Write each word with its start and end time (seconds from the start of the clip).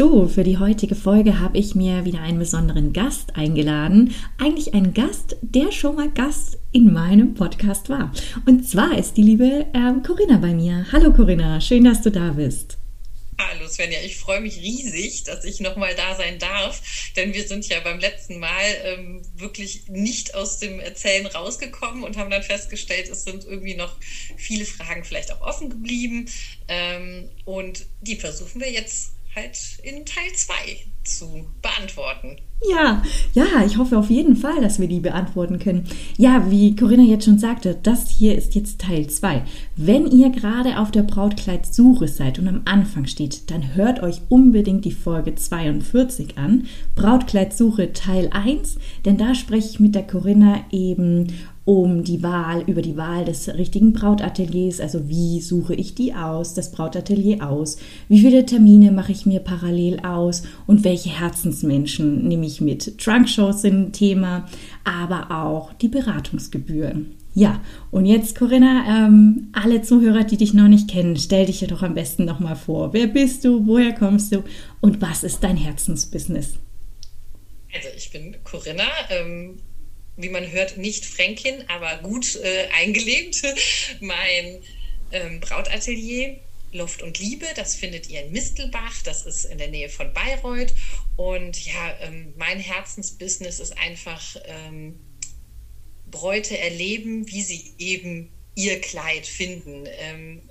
So, 0.00 0.26
für 0.26 0.44
die 0.44 0.56
heutige 0.56 0.94
Folge 0.94 1.40
habe 1.40 1.58
ich 1.58 1.74
mir 1.74 2.06
wieder 2.06 2.22
einen 2.22 2.38
besonderen 2.38 2.94
Gast 2.94 3.36
eingeladen. 3.36 4.14
Eigentlich 4.38 4.72
einen 4.72 4.94
Gast, 4.94 5.36
der 5.42 5.72
schon 5.72 5.96
mal 5.96 6.10
Gast 6.10 6.56
in 6.72 6.90
meinem 6.90 7.34
Podcast 7.34 7.90
war. 7.90 8.10
Und 8.46 8.66
zwar 8.66 8.96
ist 8.96 9.18
die 9.18 9.22
liebe 9.22 9.66
ähm, 9.74 10.02
Corinna 10.02 10.38
bei 10.38 10.54
mir. 10.54 10.86
Hallo 10.90 11.12
Corinna, 11.12 11.60
schön, 11.60 11.84
dass 11.84 12.00
du 12.00 12.10
da 12.10 12.30
bist. 12.30 12.78
Hallo 13.38 13.68
Svenja, 13.68 13.98
ich 14.02 14.16
freue 14.16 14.40
mich 14.40 14.56
riesig, 14.56 15.24
dass 15.24 15.44
ich 15.44 15.60
nochmal 15.60 15.94
da 15.94 16.14
sein 16.14 16.38
darf, 16.38 16.80
denn 17.16 17.34
wir 17.34 17.46
sind 17.46 17.68
ja 17.68 17.80
beim 17.80 17.98
letzten 17.98 18.38
Mal 18.38 18.64
ähm, 18.84 19.22
wirklich 19.36 19.86
nicht 19.88 20.34
aus 20.34 20.60
dem 20.60 20.80
Erzählen 20.80 21.26
rausgekommen 21.26 22.04
und 22.04 22.16
haben 22.16 22.30
dann 22.30 22.42
festgestellt, 22.42 23.10
es 23.10 23.24
sind 23.24 23.44
irgendwie 23.44 23.74
noch 23.74 23.96
viele 24.38 24.64
Fragen 24.64 25.04
vielleicht 25.04 25.30
auch 25.30 25.42
offen 25.42 25.68
geblieben 25.68 26.26
ähm, 26.68 27.28
und 27.44 27.84
die 28.00 28.16
versuchen 28.16 28.62
wir 28.62 28.70
jetzt 28.70 29.12
halt 29.40 29.58
in 29.82 30.04
Teil 30.04 30.32
2 30.34 30.52
zu 31.04 31.46
beantworten. 31.62 32.36
Ja, 32.70 33.02
ja, 33.32 33.64
ich 33.64 33.78
hoffe 33.78 33.96
auf 33.96 34.10
jeden 34.10 34.36
Fall, 34.36 34.60
dass 34.60 34.78
wir 34.78 34.86
die 34.86 35.00
beantworten 35.00 35.58
können. 35.58 35.86
Ja, 36.18 36.50
wie 36.50 36.76
Corinna 36.76 37.04
jetzt 37.04 37.24
schon 37.24 37.38
sagte, 37.38 37.78
das 37.82 38.10
hier 38.10 38.36
ist 38.36 38.54
jetzt 38.54 38.82
Teil 38.82 39.06
2. 39.06 39.42
Wenn 39.76 40.06
ihr 40.06 40.28
gerade 40.28 40.78
auf 40.78 40.90
der 40.90 41.02
Brautkleidsuche 41.02 42.06
seid 42.06 42.38
und 42.38 42.48
am 42.48 42.60
Anfang 42.66 43.06
steht, 43.06 43.50
dann 43.50 43.74
hört 43.74 44.02
euch 44.02 44.20
unbedingt 44.28 44.84
die 44.84 44.92
Folge 44.92 45.34
42 45.34 46.36
an, 46.36 46.66
Brautkleidsuche 46.96 47.94
Teil 47.94 48.28
1, 48.30 48.76
denn 49.06 49.16
da 49.16 49.34
spreche 49.34 49.70
ich 49.70 49.80
mit 49.80 49.94
der 49.94 50.06
Corinna 50.06 50.64
eben 50.70 51.28
um 51.70 52.02
die 52.02 52.20
Wahl, 52.24 52.64
über 52.66 52.82
die 52.82 52.96
Wahl 52.96 53.24
des 53.24 53.46
richtigen 53.46 53.92
Brautateliers, 53.92 54.80
also 54.80 55.08
wie 55.08 55.40
suche 55.40 55.72
ich 55.72 55.94
die 55.94 56.12
aus, 56.12 56.52
das 56.52 56.72
Brautatelier 56.72 57.48
aus, 57.48 57.78
wie 58.08 58.18
viele 58.18 58.44
Termine 58.44 58.90
mache 58.90 59.12
ich 59.12 59.24
mir 59.24 59.38
parallel 59.38 60.00
aus 60.00 60.42
und 60.66 60.82
welche 60.82 61.10
Herzensmenschen 61.10 62.26
nehme 62.26 62.44
ich 62.44 62.60
mit. 62.60 62.98
Trunkshows 62.98 63.62
sind 63.62 63.80
ein 63.80 63.92
Thema, 63.92 64.48
aber 64.82 65.30
auch 65.30 65.72
die 65.74 65.86
Beratungsgebühren. 65.86 67.14
Ja, 67.34 67.60
und 67.92 68.04
jetzt 68.04 68.36
Corinna, 68.36 69.06
ähm, 69.06 69.50
alle 69.52 69.82
Zuhörer, 69.82 70.24
die 70.24 70.38
dich 70.38 70.52
noch 70.52 70.66
nicht 70.66 70.90
kennen, 70.90 71.16
stell 71.16 71.46
dich 71.46 71.60
doch 71.60 71.84
am 71.84 71.94
besten 71.94 72.24
nochmal 72.24 72.56
vor. 72.56 72.92
Wer 72.94 73.06
bist 73.06 73.44
du, 73.44 73.64
woher 73.68 73.94
kommst 73.94 74.34
du 74.34 74.42
und 74.80 75.00
was 75.00 75.22
ist 75.22 75.44
dein 75.44 75.56
Herzensbusiness? 75.56 76.54
Also 77.72 77.88
ich 77.96 78.10
bin 78.10 78.34
Corinna, 78.42 78.82
ähm, 79.10 79.60
wie 80.22 80.28
man 80.28 80.50
hört, 80.50 80.76
nicht 80.76 81.04
Fränkin, 81.04 81.64
aber 81.68 81.98
gut 81.98 82.36
äh, 82.36 82.68
eingelebt. 82.74 83.42
mein 84.00 84.62
ähm, 85.12 85.40
Brautatelier 85.40 86.38
Luft 86.72 87.02
und 87.02 87.18
Liebe, 87.18 87.46
das 87.56 87.74
findet 87.74 88.08
ihr 88.08 88.22
in 88.22 88.32
Mistelbach, 88.32 89.02
das 89.02 89.26
ist 89.26 89.44
in 89.44 89.58
der 89.58 89.68
Nähe 89.68 89.88
von 89.88 90.12
Bayreuth. 90.12 90.72
Und 91.16 91.64
ja, 91.64 91.98
ähm, 92.00 92.32
mein 92.36 92.60
Herzensbusiness 92.60 93.58
ist 93.58 93.76
einfach 93.76 94.36
ähm, 94.44 94.98
Bräute 96.10 96.58
erleben, 96.58 97.28
wie 97.28 97.42
sie 97.42 97.72
eben 97.78 98.30
ihr 98.54 98.80
Kleid 98.80 99.26
finden, 99.26 99.86
ähm, 99.86 100.42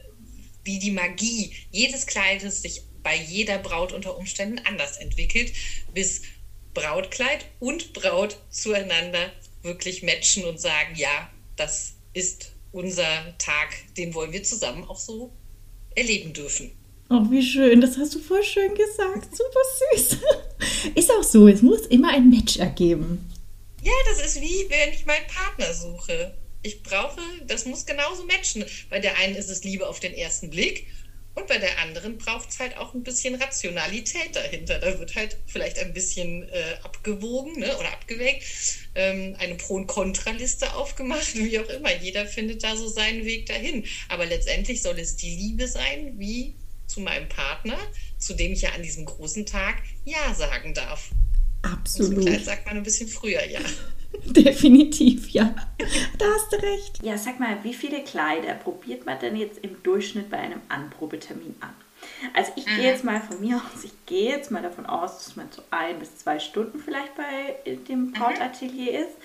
wie 0.64 0.80
die 0.80 0.92
Magie 0.92 1.54
jedes 1.72 2.06
Kleides 2.06 2.62
sich 2.62 2.84
bei 3.02 3.16
jeder 3.16 3.58
Braut 3.58 3.94
unter 3.94 4.18
Umständen 4.18 4.60
anders 4.66 4.98
entwickelt, 4.98 5.54
bis 5.94 6.22
Brautkleid 6.74 7.46
und 7.60 7.94
Braut 7.94 8.38
zueinander 8.50 9.32
wirklich 9.62 10.04
matchen 10.04 10.46
und 10.46 10.60
sagen, 10.60 10.96
ja, 10.96 11.30
das 11.56 11.94
ist 12.14 12.52
unser 12.72 13.38
Tag, 13.38 13.70
den 13.98 14.14
wollen 14.14 14.32
wir 14.32 14.44
zusammen 14.44 14.84
auch 14.86 15.00
so 15.00 15.32
erleben 15.96 16.34
dürfen. 16.34 16.72
Oh, 17.10 17.26
wie 17.32 17.42
schön, 17.42 17.82
das 17.82 17.98
hast 17.98 18.14
du 18.14 18.20
voll 18.20 18.44
schön 18.44 18.76
gesagt. 18.76 19.36
Super 19.36 19.60
süß. 19.96 20.18
Ist 20.96 21.12
auch 21.12 21.24
so, 21.24 21.48
es 21.48 21.64
muss 21.64 21.88
immer 21.88 22.10
ein 22.10 22.30
Match 22.30 22.58
ergeben. 22.58 23.32
Ja, 23.82 23.92
das 24.10 24.24
ist 24.24 24.42
wie, 24.42 24.70
wenn 24.70 24.94
ich 24.94 25.06
meinen 25.06 25.26
Partner 25.28 25.74
suche. 25.74 26.36
Ich 26.62 26.84
brauche, 26.84 27.22
das 27.48 27.66
muss 27.66 27.86
genauso 27.86 28.26
matchen. 28.26 28.66
Bei 28.90 29.00
der 29.00 29.18
einen 29.18 29.36
ist 29.36 29.50
es 29.50 29.64
Liebe 29.64 29.88
auf 29.88 30.00
den 30.00 30.14
ersten 30.14 30.50
Blick 30.50 30.86
und 31.36 31.48
bei 31.48 31.58
der 31.58 31.80
anderen 31.80 32.18
braucht 32.18 32.50
es 32.50 32.60
halt 32.60 32.76
auch 32.78 32.94
ein 32.94 33.04
bisschen 33.04 33.36
Rationalität 33.36 34.36
dahinter. 34.36 34.80
Da 34.80 35.00
wird 35.00 35.16
halt 35.16 35.38
vielleicht 35.46 35.80
ein 35.80 35.94
bisschen 35.94 36.50
äh, 36.50 36.76
abgewogen 36.84 37.60
ne, 37.60 37.78
oder 37.78 37.92
abgewägt, 37.92 38.44
ähm, 38.96 39.36
eine 39.40 39.56
Pro- 39.56 39.76
und 39.76 39.88
Kontraliste 39.88 40.74
aufgemacht, 40.74 41.36
wie 41.36 41.60
auch 41.60 41.70
immer. 41.70 41.96
Jeder 41.96 42.26
findet 42.26 42.64
da 42.64 42.76
so 42.76 42.88
seinen 42.88 43.26
Weg 43.26 43.46
dahin. 43.46 43.86
Aber 44.10 44.26
letztendlich 44.26 44.82
soll 44.82 45.00
es 45.00 45.16
die 45.16 45.36
Liebe 45.36 45.68
sein, 45.68 46.16
wie 46.18 46.56
zu 46.88 47.02
meinem 47.02 47.30
Partner, 47.30 47.78
zu 48.18 48.34
dem 48.34 48.52
ich 48.52 48.62
ja 48.62 48.72
an 48.72 48.84
diesem 48.84 49.06
großen 49.06 49.46
Tag 49.46 49.84
Ja 50.06 50.34
sagen 50.34 50.74
darf. 50.74 51.10
Absolut. 51.62 52.18
Und 52.18 52.34
zum 52.34 52.44
sagt 52.44 52.66
man 52.66 52.78
ein 52.78 52.84
bisschen 52.84 53.08
früher 53.08 53.46
Ja. 53.46 53.60
Definitiv, 54.26 55.30
ja. 55.30 55.54
Da 56.18 56.26
hast 56.34 56.52
du 56.52 56.58
recht. 56.58 57.04
Ja, 57.04 57.18
sag 57.18 57.40
mal, 57.40 57.58
wie 57.64 57.74
viele 57.74 58.04
Kleider 58.04 58.54
probiert 58.54 59.06
man 59.06 59.20
denn 59.20 59.36
jetzt 59.36 59.60
im 59.64 59.82
Durchschnitt 59.84 60.30
bei 60.30 60.38
einem 60.38 60.62
Anprobetermin 60.68 61.56
an? 61.60 61.74
Also 62.34 62.52
ich 62.56 62.66
mhm. 62.66 62.76
gehe 62.76 62.86
jetzt 62.86 63.04
mal 63.04 63.22
von 63.22 63.40
mir 63.40 63.58
aus, 63.58 63.84
ich 63.84 63.94
gehe 64.06 64.32
jetzt 64.32 64.52
mal 64.52 64.62
davon 64.62 64.86
aus, 64.86 65.24
dass 65.24 65.36
man 65.36 65.48
so 65.52 65.62
ein 65.70 66.00
bis 66.00 66.18
zwei 66.18 66.40
Stunden 66.40 66.80
vielleicht 66.80 67.14
bei 67.16 67.76
dem 67.88 68.08
mhm. 68.08 68.12
Brautatelier 68.14 68.92
mhm. 68.92 68.98
ist. 68.98 69.18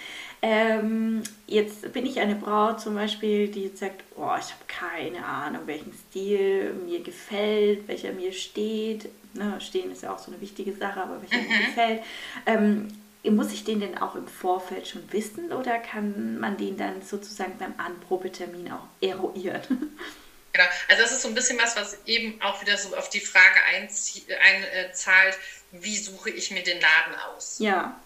Ähm, 0.43 1.23
jetzt 1.47 1.93
bin 1.93 2.05
ich 2.05 2.21
eine 2.21 2.35
Braut 2.35 2.81
zum 2.81 2.95
Beispiel, 2.95 3.49
die 3.49 3.65
jetzt 3.65 3.79
sagt, 3.79 4.05
oh, 4.17 4.33
ich 4.39 4.51
habe 4.51 4.65
keine 4.67 5.25
Ahnung, 5.25 5.63
welchen 5.67 5.93
Stil 5.93 6.75
mir 6.85 7.03
gefällt, 7.03 7.89
welcher 7.89 8.13
mir 8.13 8.33
steht. 8.33 9.09
Ne, 9.33 9.61
stehen 9.61 9.91
ist 9.91 10.03
ja 10.03 10.13
auch 10.13 10.19
so 10.19 10.31
eine 10.31 10.41
wichtige 10.41 10.73
Sache, 10.73 11.03
aber 11.03 11.21
welcher 11.23 11.43
mhm. 11.43 11.49
mir 11.49 11.67
gefällt. 11.67 12.03
Ähm, 12.47 12.89
muss 13.31 13.53
ich 13.53 13.65
den 13.65 13.81
denn 13.81 13.99
auch 13.99 14.15
im 14.15 14.29
Vorfeld 14.29 14.87
schon 14.87 15.11
wissen 15.13 15.53
oder 15.53 15.79
kann 15.79 16.39
man 16.39 16.57
den 16.57 16.77
dann 16.77 17.03
sozusagen 17.03 17.57
beim 17.59 17.75
Anprobetermin 17.79 18.71
auch 18.73 18.87
eruieren? 19.01 19.99
Genau, 20.57 20.69
also 20.89 21.03
das 21.03 21.11
ist 21.11 21.23
so 21.23 21.29
ein 21.29 21.35
bisschen 21.35 21.59
was, 21.59 21.75
was 21.75 21.99
eben 22.07 22.41
auch 22.41 22.61
wieder 22.63 22.79
so 22.79 22.97
auf 22.97 23.11
die 23.11 23.19
Frage 23.19 23.61
einzahlt, 23.75 25.37
wie 25.73 25.97
suche 25.97 26.31
ich 26.31 26.53
mir 26.53 26.63
den 26.63 26.81
Laden 26.81 27.17
aus? 27.17 27.57
Ja. 27.59 28.01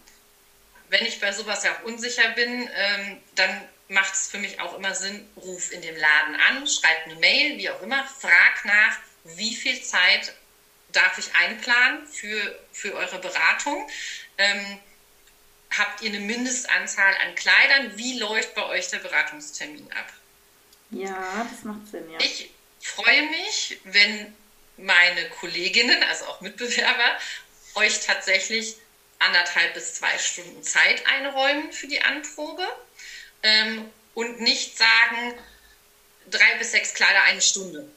Wenn 0.88 1.04
ich 1.04 1.20
bei 1.20 1.30
sowas 1.30 1.62
ja 1.64 1.72
auch 1.72 1.82
unsicher 1.82 2.26
bin, 2.30 2.70
ähm, 2.74 3.18
dann 3.34 3.50
macht 3.88 4.14
es 4.14 4.28
für 4.28 4.38
mich 4.38 4.62
auch 4.62 4.78
immer 4.78 4.94
Sinn, 4.94 5.28
ruf 5.36 5.72
in 5.72 5.82
dem 5.82 5.94
Laden 5.94 6.36
an, 6.48 6.66
schreib 6.66 7.04
eine 7.04 7.16
Mail, 7.16 7.58
wie 7.58 7.68
auch 7.68 7.82
immer, 7.82 8.02
frag 8.04 8.64
nach, 8.64 8.96
wie 9.24 9.54
viel 9.54 9.82
Zeit 9.82 10.32
darf 10.92 11.18
ich 11.18 11.34
einplanen 11.34 12.06
für, 12.06 12.58
für 12.72 12.94
eure 12.94 13.18
Beratung. 13.18 13.86
Ähm, 14.38 14.78
habt 15.76 16.02
ihr 16.02 16.10
eine 16.10 16.20
Mindestanzahl 16.20 17.14
an 17.26 17.34
Kleidern? 17.34 17.96
Wie 17.96 18.18
läuft 18.18 18.54
bei 18.54 18.64
euch 18.66 18.88
der 18.88 18.98
Beratungstermin 18.98 19.90
ab? 19.92 20.12
Ja, 20.90 21.46
das 21.50 21.64
macht 21.64 21.86
Sinn, 21.90 22.10
ja. 22.10 22.18
Ich 22.20 22.50
freue 22.80 23.22
mich, 23.30 23.78
wenn 23.84 24.34
meine 24.76 25.28
Kolleginnen, 25.40 26.02
also 26.04 26.26
auch 26.26 26.40
Mitbewerber, 26.40 27.18
euch 27.74 28.00
tatsächlich 28.00 28.76
anderthalb 29.18 29.74
bis 29.74 29.94
zwei 29.94 30.16
Stunden 30.18 30.62
Zeit 30.62 31.06
einräumen 31.06 31.72
für 31.72 31.88
die 31.88 32.00
Anprobe 32.00 32.62
ähm, 33.42 33.90
und 34.14 34.40
nicht 34.40 34.78
sagen, 34.78 35.34
drei 36.30 36.58
bis 36.58 36.70
sechs 36.72 36.94
Kleider 36.94 37.22
eine 37.24 37.40
Stunde. 37.40 37.88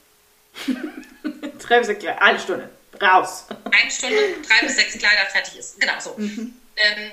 drei 1.60 1.80
bis 1.80 1.88
sechs 1.88 2.00
Kleider, 2.00 2.22
eine 2.22 2.40
Stunde, 2.40 2.70
raus. 3.00 3.46
Eine 3.72 3.92
Stunde, 3.92 4.36
drei 4.48 4.66
bis 4.66 4.76
sechs 4.76 4.98
Kleider, 4.98 5.26
fertig 5.28 5.58
ist. 5.58 5.80
Genau 5.80 6.00
so. 6.00 6.16
Mhm. 6.18 6.58
Ähm, 6.78 7.12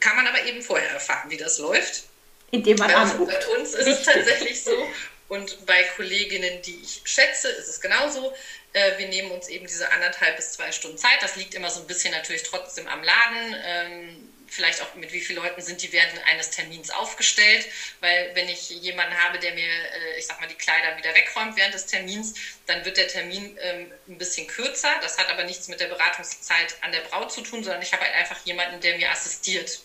kann 0.00 0.16
man 0.16 0.26
aber 0.26 0.44
eben 0.44 0.62
vorher 0.62 0.90
erfahren, 0.90 1.30
wie 1.30 1.36
das 1.36 1.58
läuft. 1.58 2.04
Indem 2.50 2.78
man 2.78 2.88
bei, 2.88 2.96
anruft. 2.96 3.32
Bei 3.32 3.58
uns 3.58 3.74
ist 3.74 3.86
es 3.86 4.02
tatsächlich 4.02 4.62
so. 4.62 4.88
Und 5.28 5.66
bei 5.66 5.82
Kolleginnen, 5.96 6.62
die 6.62 6.80
ich 6.82 7.00
schätze, 7.04 7.48
ist 7.48 7.68
es 7.68 7.80
genauso. 7.80 8.32
Äh, 8.72 8.98
wir 8.98 9.08
nehmen 9.08 9.32
uns 9.32 9.48
eben 9.48 9.66
diese 9.66 9.90
anderthalb 9.90 10.36
bis 10.36 10.52
zwei 10.52 10.70
Stunden 10.70 10.98
Zeit. 10.98 11.20
Das 11.20 11.34
liegt 11.36 11.54
immer 11.54 11.70
so 11.70 11.80
ein 11.80 11.86
bisschen 11.86 12.12
natürlich 12.12 12.44
trotzdem 12.44 12.86
am 12.86 13.02
Laden. 13.02 13.56
Ähm, 13.64 14.32
vielleicht 14.48 14.80
auch 14.80 14.94
mit 14.94 15.12
wie 15.12 15.20
vielen 15.20 15.42
Leuten 15.42 15.60
sind 15.60 15.82
die 15.82 15.92
während 15.92 16.24
eines 16.26 16.50
Termins 16.50 16.90
aufgestellt, 16.90 17.66
weil 18.00 18.30
wenn 18.34 18.48
ich 18.48 18.70
jemanden 18.70 19.16
habe, 19.22 19.38
der 19.38 19.52
mir, 19.52 19.68
äh, 19.68 20.18
ich 20.18 20.26
sag 20.26 20.40
mal, 20.40 20.46
die 20.46 20.54
Kleider 20.54 20.96
wieder 20.96 21.14
wegräumt 21.14 21.56
während 21.56 21.74
des 21.74 21.86
Termins, 21.86 22.34
dann 22.66 22.84
wird 22.84 22.96
der 22.96 23.08
Termin 23.08 23.56
ähm, 23.60 23.92
ein 24.08 24.18
bisschen 24.18 24.46
kürzer. 24.46 24.94
Das 25.02 25.18
hat 25.18 25.28
aber 25.28 25.44
nichts 25.44 25.68
mit 25.68 25.80
der 25.80 25.88
Beratungszeit 25.88 26.76
an 26.82 26.92
der 26.92 27.00
Braut 27.00 27.32
zu 27.32 27.42
tun, 27.42 27.64
sondern 27.64 27.82
ich 27.82 27.92
habe 27.92 28.04
halt 28.04 28.14
einfach 28.14 28.38
jemanden, 28.44 28.80
der 28.80 28.96
mir 28.96 29.10
assistiert. 29.10 29.80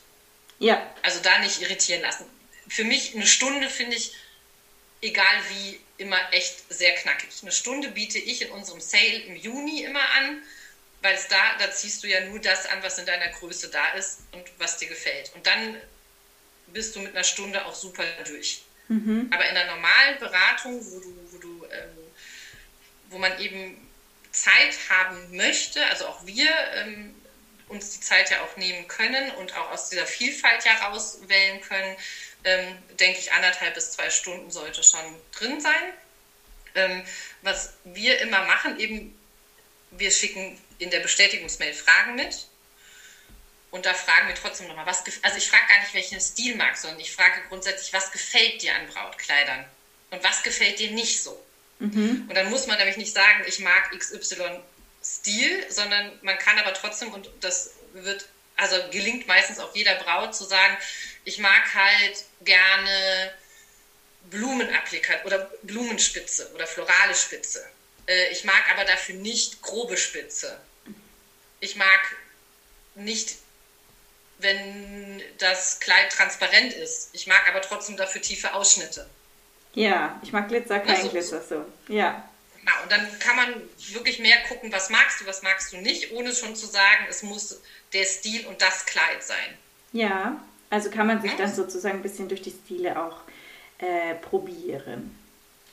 Ja. 0.61 0.95
Also 1.01 1.19
da 1.21 1.39
nicht 1.39 1.61
irritieren 1.61 2.01
lassen. 2.01 2.25
Für 2.67 2.83
mich 2.83 3.15
eine 3.15 3.27
Stunde 3.27 3.69
finde 3.69 3.97
ich, 3.97 4.13
egal 5.01 5.35
wie, 5.49 5.79
immer 5.97 6.19
echt 6.31 6.63
sehr 6.69 6.93
knackig. 6.95 7.29
Eine 7.41 7.51
Stunde 7.51 7.89
biete 7.89 8.17
ich 8.17 8.41
in 8.41 8.49
unserem 8.51 8.79
Sale 8.79 9.23
im 9.25 9.35
Juni 9.35 9.83
immer 9.83 10.09
an 10.11 10.41
weil 11.01 11.15
es 11.15 11.27
da, 11.27 11.55
da 11.57 11.71
ziehst 11.71 12.03
du 12.03 12.07
ja 12.07 12.21
nur 12.21 12.39
das 12.39 12.65
an, 12.67 12.81
was 12.83 12.97
in 12.97 13.05
deiner 13.05 13.29
Größe 13.29 13.69
da 13.69 13.93
ist 13.93 14.19
und 14.31 14.43
was 14.57 14.77
dir 14.77 14.87
gefällt. 14.87 15.31
Und 15.33 15.47
dann 15.47 15.75
bist 16.67 16.95
du 16.95 16.99
mit 16.99 17.13
einer 17.13 17.23
Stunde 17.23 17.65
auch 17.65 17.75
super 17.75 18.05
durch. 18.25 18.61
Mhm. 18.87 19.29
Aber 19.31 19.43
in 19.49 19.57
einer 19.57 19.75
normalen 19.75 20.19
Beratung, 20.19 20.79
wo 20.91 20.99
du, 20.99 21.15
wo 21.31 21.37
du, 21.37 21.65
ähm, 21.71 21.97
wo 23.09 23.17
man 23.17 23.39
eben 23.39 23.87
Zeit 24.31 24.75
haben 24.89 25.35
möchte, 25.35 25.83
also 25.87 26.05
auch 26.05 26.25
wir 26.25 26.49
ähm, 26.75 27.15
uns 27.71 27.91
die 27.91 28.01
Zeit 28.01 28.29
ja 28.29 28.41
auch 28.43 28.55
nehmen 28.57 28.87
können 28.87 29.31
und 29.31 29.55
auch 29.55 29.71
aus 29.71 29.89
dieser 29.89 30.05
Vielfalt 30.05 30.63
ja 30.65 30.73
rauswählen 30.87 31.61
können, 31.61 31.95
ähm, 32.43 32.77
denke 32.99 33.19
ich, 33.19 33.31
anderthalb 33.31 33.73
bis 33.73 33.91
zwei 33.91 34.09
Stunden 34.09 34.51
sollte 34.51 34.83
schon 34.83 35.19
drin 35.31 35.59
sein. 35.59 35.93
Ähm, 36.75 37.03
was 37.41 37.73
wir 37.83 38.19
immer 38.19 38.43
machen, 38.43 38.79
eben, 38.79 39.17
wir 39.91 40.11
schicken 40.11 40.59
in 40.77 40.89
der 40.89 40.99
Bestätigungsmail 40.99 41.73
Fragen 41.73 42.15
mit. 42.15 42.47
Und 43.71 43.85
da 43.85 43.93
fragen 43.93 44.27
wir 44.27 44.35
trotzdem 44.35 44.67
nochmal, 44.67 44.85
was, 44.85 45.03
also 45.21 45.37
ich 45.37 45.49
frage 45.49 45.67
gar 45.67 45.79
nicht, 45.79 45.93
welchen 45.93 46.19
Stil 46.19 46.55
magst, 46.55 46.81
sondern 46.81 46.99
ich 46.99 47.11
frage 47.11 47.41
grundsätzlich, 47.47 47.93
was 47.93 48.11
gefällt 48.11 48.61
dir 48.61 48.75
an 48.75 48.87
Brautkleidern? 48.87 49.65
Und 50.09 50.23
was 50.23 50.43
gefällt 50.43 50.79
dir 50.79 50.91
nicht 50.91 51.23
so? 51.23 51.41
Mhm. 51.79 52.25
Und 52.27 52.35
dann 52.35 52.49
muss 52.49 52.67
man 52.67 52.77
nämlich 52.77 52.97
nicht 52.97 53.13
sagen, 53.13 53.45
ich 53.47 53.59
mag 53.59 53.97
XY 53.97 54.61
Stil, 55.03 55.65
sondern 55.69 56.17
man 56.21 56.37
kann 56.37 56.57
aber 56.59 56.73
trotzdem, 56.73 57.11
und 57.11 57.29
das 57.39 57.71
wird, 57.93 58.27
also 58.55 58.75
gelingt 58.91 59.27
meistens 59.27 59.59
auch 59.59 59.73
jeder 59.75 59.95
Braut 59.95 60.35
zu 60.35 60.43
sagen, 60.43 60.77
ich 61.23 61.37
mag 61.39 61.73
halt 61.73 62.23
gerne 62.41 63.31
Blumenapplikat 64.29 65.25
oder 65.25 65.49
Blumenspitze 65.63 66.51
oder 66.53 66.67
florale 66.67 67.15
Spitze. 67.15 67.65
Äh, 68.07 68.31
ich 68.31 68.43
mag 68.43 68.69
aber 68.69 68.85
dafür 68.85 69.15
nicht 69.15 69.61
grobe 69.61 69.97
Spitze 69.97 70.61
ich 71.61 71.75
mag 71.75 71.99
nicht, 72.95 73.37
wenn 74.39 75.21
das 75.37 75.79
Kleid 75.79 76.11
transparent 76.11 76.73
ist. 76.73 77.09
Ich 77.13 77.27
mag 77.27 77.47
aber 77.47 77.61
trotzdem 77.61 77.95
dafür 77.95 78.21
tiefe 78.21 78.53
Ausschnitte. 78.53 79.07
Ja, 79.73 80.19
ich 80.21 80.33
mag 80.33 80.49
Glitzer, 80.49 80.79
kein 80.79 80.97
also, 80.97 81.09
Glitzer 81.09 81.41
so. 81.41 81.65
Ja. 81.87 82.27
Genau, 82.61 82.83
und 82.83 82.91
dann 82.91 83.19
kann 83.19 83.35
man 83.35 83.61
wirklich 83.91 84.19
mehr 84.19 84.37
gucken, 84.47 84.71
was 84.71 84.89
magst 84.89 85.19
du, 85.19 85.25
was 85.25 85.41
magst 85.41 85.73
du 85.73 85.77
nicht, 85.77 86.11
ohne 86.11 86.33
schon 86.33 86.55
zu 86.55 86.67
sagen, 86.67 87.05
es 87.09 87.23
muss 87.23 87.59
der 87.93 88.05
Stil 88.05 88.45
und 88.45 88.61
das 88.61 88.85
Kleid 88.85 89.23
sein. 89.23 89.57
Ja, 89.93 90.41
also 90.69 90.89
kann 90.89 91.07
man 91.07 91.21
sich 91.21 91.31
ja. 91.31 91.37
dann 91.37 91.53
sozusagen 91.53 91.99
ein 91.99 92.03
bisschen 92.03 92.29
durch 92.29 92.41
die 92.41 92.51
Stile 92.51 93.01
auch 93.01 93.21
äh, 93.79 94.15
probieren. 94.15 95.17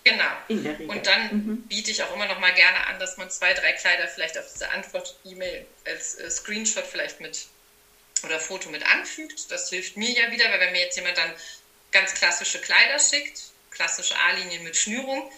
Genau. 0.05 0.25
In 0.49 0.64
der 0.64 0.79
Regel. 0.79 0.88
Und 0.88 1.06
dann 1.06 1.23
mhm. 1.31 1.62
biete 1.69 1.90
ich 1.90 2.02
auch 2.02 2.14
immer 2.14 2.26
noch 2.26 2.40
mal 2.40 2.52
gerne 2.55 2.87
an, 2.87 2.99
dass 2.99 3.19
man 3.19 3.31
zwei, 3.31 3.52
drei 3.52 3.73
Kleider 3.73 4.08
vielleicht 4.08 4.38
auf 4.38 4.46
diese 4.50 4.70
Antwort-E-Mail 4.70 5.67
als 5.85 6.14
äh, 6.14 6.31
Screenshot 6.31 6.85
vielleicht 6.85 7.20
mit 7.20 7.46
oder 8.25 8.40
Foto 8.40 8.70
mit 8.70 8.85
anfügt. 8.90 9.50
Das 9.50 9.69
hilft 9.69 9.96
mir 9.96 10.11
ja 10.11 10.32
wieder, 10.32 10.50
weil 10.50 10.61
wenn 10.61 10.73
mir 10.73 10.81
jetzt 10.81 10.96
jemand 10.96 11.19
dann 11.19 11.32
ganz 11.93 12.14
klassische 12.14 12.58
Kleider 12.61 12.99
schickt, 12.99 13.52
klassische 13.70 14.14
A-Linien 14.19 14.64
mit 14.64 14.76
Schnürung, 14.76 15.31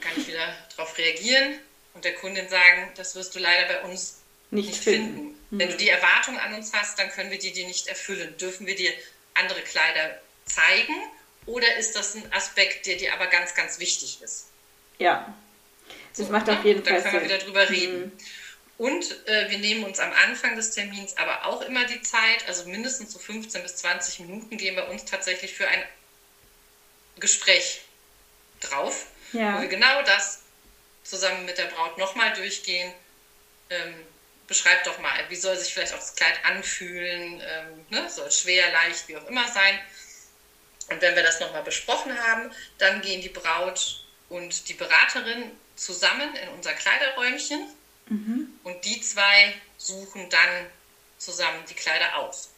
dann 0.00 0.12
kann 0.12 0.20
ich 0.20 0.26
wieder 0.26 0.56
darauf 0.76 0.96
reagieren 0.98 1.58
und 1.94 2.04
der 2.04 2.14
Kundin 2.14 2.48
sagen, 2.48 2.90
das 2.96 3.14
wirst 3.14 3.34
du 3.34 3.38
leider 3.38 3.66
bei 3.74 3.82
uns 3.82 4.18
nicht, 4.50 4.68
nicht 4.68 4.82
finden. 4.82 5.14
finden. 5.14 5.38
Mhm. 5.50 5.58
Wenn 5.58 5.68
du 5.70 5.76
die 5.76 5.88
Erwartung 5.88 6.38
an 6.38 6.54
uns 6.54 6.72
hast, 6.72 6.98
dann 6.98 7.10
können 7.10 7.30
wir 7.30 7.38
dir 7.38 7.52
die 7.52 7.64
nicht 7.64 7.86
erfüllen. 7.86 8.36
Dürfen 8.38 8.66
wir 8.66 8.74
dir 8.74 8.92
andere 9.34 9.62
Kleider 9.62 10.20
zeigen 10.44 10.94
oder 11.46 11.76
ist 11.76 11.94
das 11.94 12.14
ein 12.14 12.32
Aspekt, 12.32 12.86
der 12.86 12.96
dir 12.96 13.12
aber 13.12 13.26
ganz, 13.26 13.54
ganz 13.54 13.78
wichtig 13.78 14.18
ist? 14.22 14.46
Ja, 14.98 15.34
das 16.16 16.26
so, 16.26 16.32
macht 16.32 16.48
auf 16.48 16.64
jeden 16.64 16.84
Fall 16.84 17.00
Sinn. 17.00 17.02
Dann 17.02 17.12
können 17.12 17.28
wir 17.28 17.36
wieder 17.36 17.44
drüber 17.44 17.68
reden. 17.68 18.00
Mhm. 18.00 18.12
Und 18.78 19.28
äh, 19.28 19.50
wir 19.50 19.58
nehmen 19.58 19.84
uns 19.84 19.98
am 19.98 20.12
Anfang 20.12 20.56
des 20.56 20.70
Termins 20.70 21.16
aber 21.18 21.44
auch 21.44 21.60
immer 21.60 21.84
die 21.84 22.00
Zeit, 22.00 22.46
also 22.48 22.64
mindestens 22.64 23.12
so 23.12 23.18
15 23.18 23.62
bis 23.62 23.76
20 23.76 24.20
Minuten 24.20 24.56
gehen 24.56 24.74
bei 24.74 24.88
uns 24.88 25.04
tatsächlich 25.04 25.52
für 25.52 25.68
ein 25.68 25.84
Gespräch 27.18 27.82
drauf, 28.60 29.06
ja. 29.32 29.56
wo 29.56 29.60
wir 29.62 29.68
genau 29.68 30.02
das 30.02 30.42
zusammen 31.04 31.44
mit 31.44 31.58
der 31.58 31.66
Braut 31.66 31.98
nochmal 31.98 32.32
durchgehen. 32.34 32.92
Ähm, 33.70 33.94
beschreibt 34.46 34.86
doch 34.86 34.98
mal, 34.98 35.12
wie 35.28 35.36
soll 35.36 35.56
sich 35.56 35.72
vielleicht 35.72 35.92
auch 35.92 35.98
das 35.98 36.16
Kleid 36.16 36.44
anfühlen, 36.44 37.40
ähm, 37.40 37.86
ne? 37.88 38.10
soll 38.10 38.30
schwer, 38.32 38.72
leicht, 38.72 39.06
wie 39.06 39.16
auch 39.16 39.26
immer 39.28 39.46
sein. 39.46 39.78
Und 40.88 41.00
wenn 41.00 41.14
wir 41.14 41.22
das 41.22 41.38
nochmal 41.38 41.62
besprochen 41.62 42.18
haben, 42.18 42.50
dann 42.78 43.00
gehen 43.00 43.22
die 43.22 43.28
Braut 43.28 44.04
und 44.28 44.68
die 44.68 44.74
Beraterin 44.74 45.52
zusammen 45.76 46.34
in 46.34 46.48
unser 46.48 46.72
Kleiderräumchen 46.72 47.68
mhm. 48.06 48.48
und 48.64 48.84
die 48.84 49.00
zwei 49.00 49.54
suchen 49.78 50.28
dann 50.30 50.66
zusammen 51.18 51.64
die 51.68 51.74
Kleider 51.74 52.18
aus. 52.18 52.50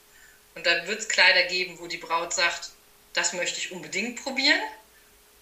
Und 0.54 0.66
dann 0.66 0.86
wird 0.86 1.00
es 1.00 1.08
Kleider 1.08 1.42
geben, 1.44 1.78
wo 1.78 1.86
die 1.86 1.98
Braut 1.98 2.32
sagt, 2.32 2.70
das 3.12 3.34
möchte 3.34 3.58
ich 3.58 3.72
unbedingt 3.72 4.22
probieren. 4.22 4.60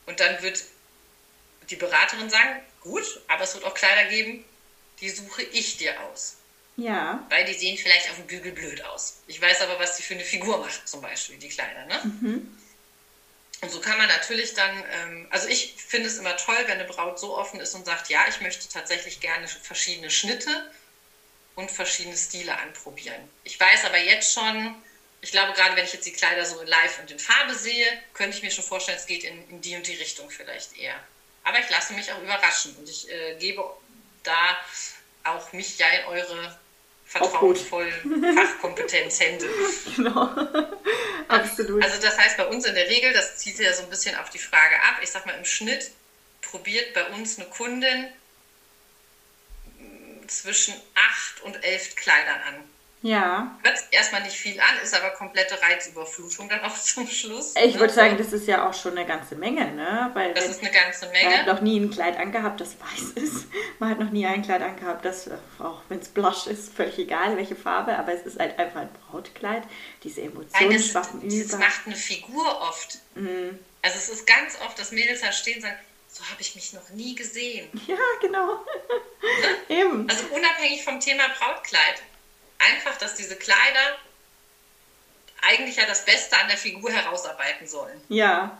Und 0.06 0.18
dann 0.18 0.42
wird 0.42 0.64
die 1.70 1.76
Beraterin 1.76 2.30
sagen, 2.30 2.60
gut, 2.80 3.20
aber 3.28 3.44
es 3.44 3.54
wird 3.54 3.64
auch 3.64 3.74
Kleider 3.74 4.08
geben, 4.08 4.44
die 5.00 5.10
suche 5.10 5.42
ich 5.42 5.76
dir 5.76 6.00
aus. 6.02 6.36
Ja. 6.76 7.24
Weil 7.28 7.44
die 7.44 7.54
sehen 7.54 7.76
vielleicht 7.76 8.10
auf 8.10 8.16
dem 8.16 8.26
Bügel 8.26 8.52
blöd 8.52 8.82
aus. 8.84 9.18
Ich 9.26 9.40
weiß 9.40 9.60
aber, 9.62 9.78
was 9.78 9.96
die 9.96 10.02
für 10.02 10.14
eine 10.14 10.24
Figur 10.24 10.58
macht, 10.58 10.88
zum 10.88 11.02
Beispiel, 11.02 11.36
die 11.36 11.48
Kleider. 11.48 11.84
Ne? 11.86 12.00
Mhm. 12.04 12.58
Und 13.62 13.70
so 13.70 13.80
kann 13.80 13.98
man 13.98 14.08
natürlich 14.08 14.54
dann, 14.54 14.84
ähm, 14.90 15.26
also 15.30 15.46
ich 15.46 15.74
finde 15.76 16.08
es 16.08 16.16
immer 16.16 16.36
toll, 16.36 16.56
wenn 16.66 16.78
eine 16.78 16.84
Braut 16.84 17.20
so 17.20 17.36
offen 17.36 17.60
ist 17.60 17.74
und 17.74 17.84
sagt, 17.84 18.08
ja, 18.08 18.24
ich 18.28 18.40
möchte 18.40 18.68
tatsächlich 18.68 19.20
gerne 19.20 19.46
verschiedene 19.48 20.10
Schnitte 20.10 20.70
und 21.56 21.70
verschiedene 21.70 22.16
Stile 22.16 22.56
anprobieren. 22.56 23.28
Ich 23.44 23.60
weiß 23.60 23.84
aber 23.84 23.98
jetzt 23.98 24.32
schon, 24.32 24.74
ich 25.20 25.30
glaube, 25.30 25.52
gerade 25.52 25.76
wenn 25.76 25.84
ich 25.84 25.92
jetzt 25.92 26.06
die 26.06 26.12
Kleider 26.12 26.46
so 26.46 26.60
in 26.60 26.68
Live 26.68 26.98
und 27.00 27.10
in 27.10 27.18
Farbe 27.18 27.54
sehe, 27.54 27.86
könnte 28.14 28.36
ich 28.36 28.42
mir 28.42 28.50
schon 28.50 28.64
vorstellen, 28.64 28.96
es 28.96 29.06
geht 29.06 29.24
in, 29.24 29.46
in 29.50 29.60
die 29.60 29.76
und 29.76 29.86
die 29.86 29.94
Richtung 29.96 30.30
vielleicht 30.30 30.78
eher. 30.78 30.98
Aber 31.44 31.58
ich 31.58 31.70
lasse 31.70 31.94
mich 31.94 32.12
auch 32.12 32.22
überraschen 32.22 32.76
und 32.76 32.88
ich 32.88 33.10
äh, 33.10 33.36
gebe 33.38 33.64
da 34.22 34.58
auch 35.24 35.52
mich 35.52 35.78
ja 35.78 35.88
in 35.88 36.06
eure 36.06 36.58
vertrauensvollen 37.06 38.34
Fachkompetenzhände. 38.36 39.46
Genau. 39.96 40.28
Absolut. 41.28 41.82
Also 41.82 42.00
das 42.00 42.18
heißt 42.18 42.36
bei 42.36 42.46
uns 42.46 42.64
in 42.64 42.74
der 42.74 42.88
Regel, 42.88 43.12
das 43.12 43.38
zieht 43.38 43.58
ja 43.58 43.72
so 43.72 43.82
ein 43.82 43.90
bisschen 43.90 44.16
auf 44.16 44.30
die 44.30 44.38
Frage 44.38 44.80
ab, 44.82 44.98
ich 45.02 45.10
sag 45.10 45.26
mal 45.26 45.36
im 45.36 45.44
Schnitt 45.44 45.90
probiert 46.42 46.94
bei 46.94 47.04
uns 47.10 47.38
eine 47.38 47.48
Kundin 47.48 48.08
zwischen 50.26 50.74
acht 50.94 51.42
und 51.42 51.62
elf 51.64 51.96
Kleidern 51.96 52.40
an. 52.42 52.70
Ja. 53.02 53.58
Hört 53.62 53.78
erstmal 53.92 54.22
nicht 54.22 54.36
viel 54.36 54.60
an, 54.60 54.78
ist 54.82 54.94
aber 54.94 55.10
komplette 55.10 55.60
Reizüberflutung 55.60 56.48
dann 56.48 56.60
auch 56.60 56.74
zum 56.82 57.06
Schluss. 57.06 57.54
Ich 57.62 57.74
ne? 57.74 57.80
würde 57.80 57.92
sagen, 57.92 58.18
das 58.18 58.32
ist 58.32 58.46
ja 58.46 58.68
auch 58.68 58.74
schon 58.74 58.96
eine 58.96 59.06
ganze 59.06 59.36
Menge, 59.36 59.72
ne? 59.72 60.10
Weil 60.12 60.34
das 60.34 60.48
ist 60.48 60.60
eine 60.60 60.70
ganze 60.70 61.08
Menge. 61.08 61.30
Man 61.30 61.38
hat 61.38 61.46
noch 61.46 61.60
nie 61.62 61.80
ein 61.80 61.90
Kleid 61.90 62.18
angehabt, 62.18 62.60
das 62.60 62.76
weiß 62.78 63.10
ist. 63.22 63.46
Man 63.78 63.90
hat 63.90 64.00
noch 64.00 64.10
nie 64.10 64.26
ein 64.26 64.42
Kleid 64.42 64.62
angehabt, 64.62 65.04
das, 65.04 65.28
äh, 65.28 65.36
auch 65.58 65.80
wenn 65.88 66.00
es 66.00 66.08
blush 66.08 66.46
ist, 66.46 66.74
völlig 66.74 66.98
egal, 66.98 67.36
welche 67.36 67.56
Farbe, 67.56 67.96
aber 67.96 68.12
es 68.12 68.22
ist 68.26 68.38
halt 68.38 68.58
einfach 68.58 68.82
ein 68.82 68.90
Brautkleid. 69.08 69.62
Diese 70.02 70.20
Emotionen 70.20 70.72
das, 70.72 70.86
schwappen 70.86 71.22
über. 71.22 71.42
Das 71.42 71.58
macht 71.58 71.86
eine 71.86 71.96
Figur 71.96 72.60
oft. 72.60 72.98
Mhm. 73.14 73.58
Also 73.82 73.96
es 73.96 74.10
ist 74.10 74.26
ganz 74.26 74.58
oft, 74.60 74.78
dass 74.78 74.92
Mädels 74.92 75.22
da 75.22 75.32
stehen 75.32 75.56
und 75.56 75.62
sagen, 75.62 75.76
so 76.06 76.24
habe 76.24 76.42
ich 76.42 76.54
mich 76.54 76.74
noch 76.74 76.88
nie 76.90 77.14
gesehen. 77.14 77.68
Ja, 77.86 77.96
genau. 78.20 78.64
Eben. 79.68 80.08
Also 80.08 80.24
unabhängig 80.26 80.84
vom 80.84 81.00
Thema 81.00 81.24
Brautkleid 81.38 82.02
einfach, 82.60 82.96
dass 82.98 83.14
diese 83.14 83.36
Kleider 83.36 83.98
eigentlich 85.42 85.76
ja 85.76 85.86
das 85.86 86.04
Beste 86.04 86.36
an 86.36 86.48
der 86.48 86.56
Figur 86.56 86.90
herausarbeiten 86.90 87.66
sollen. 87.66 88.00
Ja. 88.08 88.58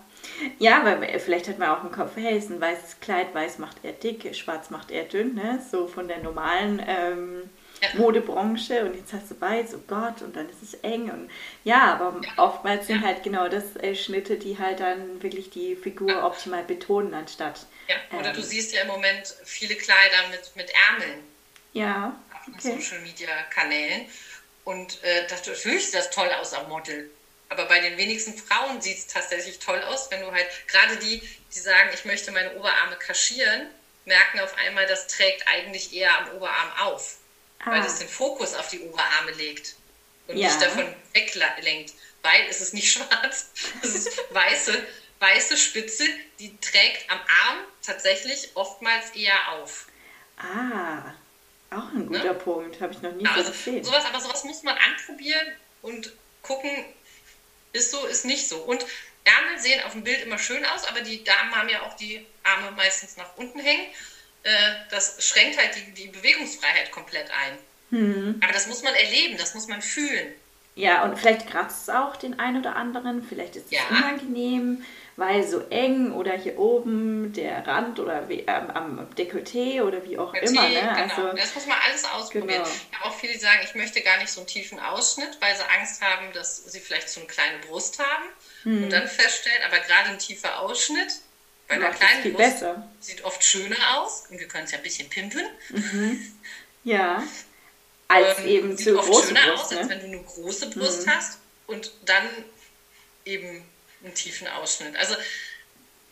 Ja, 0.59 0.85
weil 0.85 1.19
vielleicht 1.19 1.49
hat 1.49 1.59
man 1.59 1.71
auch 1.71 1.83
im 1.83 1.93
Kopf, 1.93 2.13
hey, 2.17 2.37
ist 2.37 2.51
ein 2.51 2.61
weißes 2.61 3.01
Kleid, 3.01 3.35
weiß 3.35 3.59
macht 3.59 3.79
er 3.83 3.93
dick, 3.93 4.35
schwarz 4.37 4.69
macht 4.69 4.91
er 4.91 5.05
dünn, 5.05 5.35
ne? 5.35 5.65
So 5.71 5.87
von 5.87 6.09
der 6.09 6.19
normalen 6.19 6.83
ähm, 6.87 7.51
ja. 7.81 7.89
Modebranche 7.95 8.85
und 8.85 8.95
jetzt 8.97 9.15
hast 9.15 9.31
du 9.31 9.41
weiß, 9.41 9.75
oh 9.75 9.83
Gott, 9.87 10.21
und 10.21 10.37
dann 10.37 10.49
ist 10.51 10.63
es 10.63 10.75
eng 10.75 11.11
und 11.11 11.31
ja, 11.65 11.95
aber 11.95 12.21
ja. 12.23 12.31
oftmals 12.37 12.87
sind 12.87 13.01
ja. 13.01 13.07
halt 13.07 13.23
genau 13.23 13.49
das 13.49 13.77
äh, 13.77 13.95
Schnitte, 13.95 14.37
die 14.37 14.59
halt 14.59 14.81
dann 14.81 15.23
wirklich 15.23 15.49
die 15.51 15.75
Figur 15.75 16.23
optimal 16.23 16.65
betonen 16.65 17.15
anstatt. 17.15 17.67
Ja, 17.89 18.19
oder 18.19 18.29
ähm, 18.29 18.37
du 18.37 18.43
siehst 18.43 18.75
ja 18.75 18.83
im 18.83 18.89
Moment 18.89 19.35
viele 19.45 19.75
Kleider 19.75 20.29
mit, 20.31 20.55
mit 20.55 20.71
Ärmeln. 20.91 21.21
Ja 21.73 22.15
okay. 22.49 22.81
Social 22.81 23.01
Media 23.01 23.43
Kanälen. 23.45 24.07
und 24.65 25.03
äh, 25.03 25.27
dachte, 25.27 25.51
natürlich 25.51 25.87
sieht 25.87 25.95
das 25.95 26.11
toll 26.11 26.31
aus 26.33 26.53
am 26.53 26.69
Model. 26.69 27.11
Aber 27.49 27.65
bei 27.65 27.81
den 27.81 27.97
wenigsten 27.97 28.39
Frauen 28.39 28.81
sieht 28.81 28.99
es 28.99 29.07
tatsächlich 29.09 29.59
toll 29.59 29.83
aus, 29.83 30.11
wenn 30.11 30.21
du 30.21 30.31
halt, 30.31 30.47
gerade 30.69 30.97
die, 30.99 31.21
die 31.53 31.59
sagen, 31.59 31.91
ich 31.93 32.05
möchte 32.05 32.31
meine 32.31 32.55
Oberarme 32.55 32.97
kaschieren, 32.97 33.69
merken 34.05 34.41
auf 34.41 34.57
einmal, 34.57 34.87
das 34.87 35.09
trägt 35.09 35.47
eigentlich 35.49 35.93
eher 35.93 36.17
am 36.19 36.37
Oberarm 36.37 36.71
auf. 36.79 37.17
Ah. 37.59 37.73
Weil 37.73 37.83
das 37.83 37.99
den 37.99 38.09
Fokus 38.09 38.55
auf 38.55 38.69
die 38.69 38.81
Oberarme 38.81 39.33
legt 39.33 39.75
und 40.29 40.37
ja. 40.37 40.49
nicht 40.49 40.63
davon 40.63 40.95
weglenkt. 41.13 41.93
Weil 42.23 42.47
es 42.49 42.61
ist 42.61 42.73
nicht 42.73 42.93
schwarz, 42.93 43.51
es 43.83 43.95
ist 43.97 44.19
weiße, 44.31 44.87
weiße 45.19 45.57
Spitze, 45.57 46.05
die 46.39 46.57
trägt 46.59 47.11
am 47.11 47.19
Arm 47.19 47.59
tatsächlich 47.83 48.51
oftmals 48.55 49.11
eher 49.11 49.53
auf. 49.53 49.87
Ah, 50.37 51.15
auch 51.71 51.93
ein 51.93 52.07
guter 52.07 52.25
ne? 52.25 52.35
Punkt, 52.35 52.81
habe 52.81 52.93
ich 52.93 53.03
noch 53.03 53.13
nie 53.13 53.25
ja, 53.25 53.31
so 53.31 53.39
also 53.41 53.51
gesehen. 53.53 53.85
Sowas, 53.85 54.05
aber 54.05 54.21
sowas 54.21 54.45
muss 54.45 54.63
man 54.63 54.77
anprobieren 54.77 55.47
und 55.83 56.13
gucken, 56.43 56.71
ist 57.73 57.91
so, 57.91 58.05
ist 58.07 58.25
nicht 58.25 58.49
so. 58.49 58.59
Und 58.59 58.85
Ärmel 59.25 59.59
sehen 59.59 59.83
auf 59.85 59.93
dem 59.93 60.03
Bild 60.03 60.23
immer 60.23 60.39
schön 60.39 60.65
aus, 60.65 60.87
aber 60.87 61.01
die 61.01 61.23
Damen 61.23 61.55
haben 61.55 61.69
ja 61.69 61.83
auch 61.83 61.95
die 61.97 62.27
Arme 62.43 62.73
meistens 62.73 63.17
nach 63.17 63.37
unten 63.37 63.61
hängen. 63.61 63.87
Äh, 64.43 64.73
das 64.91 65.25
schränkt 65.27 65.59
halt 65.59 65.77
die, 65.77 65.93
die 65.93 66.09
Bewegungsfreiheit 66.09 66.91
komplett 66.91 67.31
ein. 67.31 67.59
Hm. 67.91 68.41
Aber 68.43 68.53
das 68.53 68.67
muss 68.67 68.83
man 68.83 68.95
erleben, 68.95 69.37
das 69.37 69.55
muss 69.55 69.69
man 69.69 69.83
fühlen. 69.83 70.35
Ja, 70.81 71.05
und 71.05 71.19
vielleicht 71.19 71.47
kratzt 71.49 71.89
es 71.89 71.95
auch 71.95 72.17
den 72.17 72.39
einen 72.39 72.61
oder 72.61 72.77
anderen, 72.77 73.23
vielleicht 73.23 73.57
ist 73.57 73.67
es 73.67 73.73
ja. 73.73 73.81
unangenehm 73.91 74.85
weil 75.21 75.47
so 75.47 75.61
eng 75.69 76.13
oder 76.13 76.33
hier 76.33 76.59
oben 76.59 77.35
der 77.35 77.67
Rand 77.67 78.01
oder 78.01 78.29
wie, 78.31 78.41
ähm, 78.41 78.71
am 78.71 79.15
Dekolleté 79.15 79.83
oder 79.83 80.03
wie 80.05 80.17
auch 80.17 80.33
Dekolleté, 80.33 80.49
immer. 80.49 80.69
Ne? 80.69 80.81
Genau. 80.81 80.99
Also, 81.03 81.37
das 81.37 81.55
muss 81.55 81.67
man 81.67 81.77
alles 81.87 82.05
ausprobieren. 82.07 82.63
Genau. 82.63 82.75
Ich 82.91 82.99
habe 82.99 83.05
auch 83.05 83.19
viele, 83.19 83.35
die 83.35 83.39
sagen, 83.39 83.61
ich 83.63 83.75
möchte 83.75 84.01
gar 84.01 84.17
nicht 84.17 84.31
so 84.31 84.41
einen 84.41 84.47
tiefen 84.47 84.81
Ausschnitt, 84.81 85.37
weil 85.41 85.55
sie 85.55 85.63
Angst 85.79 86.01
haben, 86.01 86.33
dass 86.33 86.65
sie 86.65 86.81
vielleicht 86.81 87.11
so 87.11 87.21
eine 87.21 87.29
kleine 87.29 87.59
Brust 87.69 87.99
haben 87.99 88.25
hm. 88.63 88.85
und 88.85 88.91
dann 88.91 89.07
feststellen, 89.07 89.63
aber 89.67 89.79
gerade 89.81 90.09
ein 90.09 90.19
tiefer 90.19 90.59
Ausschnitt 90.59 91.21
bei 91.69 91.75
einer 91.75 91.91
kleinen 91.91 92.33
Brust 92.33 92.37
besser. 92.39 92.89
sieht 93.01 93.23
oft 93.23 93.45
schöner 93.45 93.99
aus 93.99 94.27
und 94.31 94.41
wir 94.41 94.49
können 94.49 94.65
es 94.65 94.73
ja 94.73 94.79
ein 94.79 94.83
bisschen 94.83 95.09
pimpen. 95.11 95.45
Mhm. 95.69 96.35
Ja. 96.83 97.23
Als 98.11 98.39
ähm, 98.41 98.49
eben 98.49 98.77
sieht 98.77 98.89
zu 98.89 98.99
oft 98.99 99.09
große 99.09 99.29
schöner 99.29 99.47
Brust, 99.47 99.65
aus, 99.65 99.71
ne? 99.71 99.79
als 99.79 99.89
wenn 99.89 100.01
du 100.01 100.07
eine 100.07 100.23
große 100.23 100.71
Brust 100.71 101.07
mhm. 101.07 101.11
hast 101.11 101.39
und 101.67 101.93
dann 102.05 102.29
eben 103.25 103.65
einen 104.03 104.15
tiefen 104.15 104.49
Ausschnitt. 104.49 104.97
Also 104.97 105.15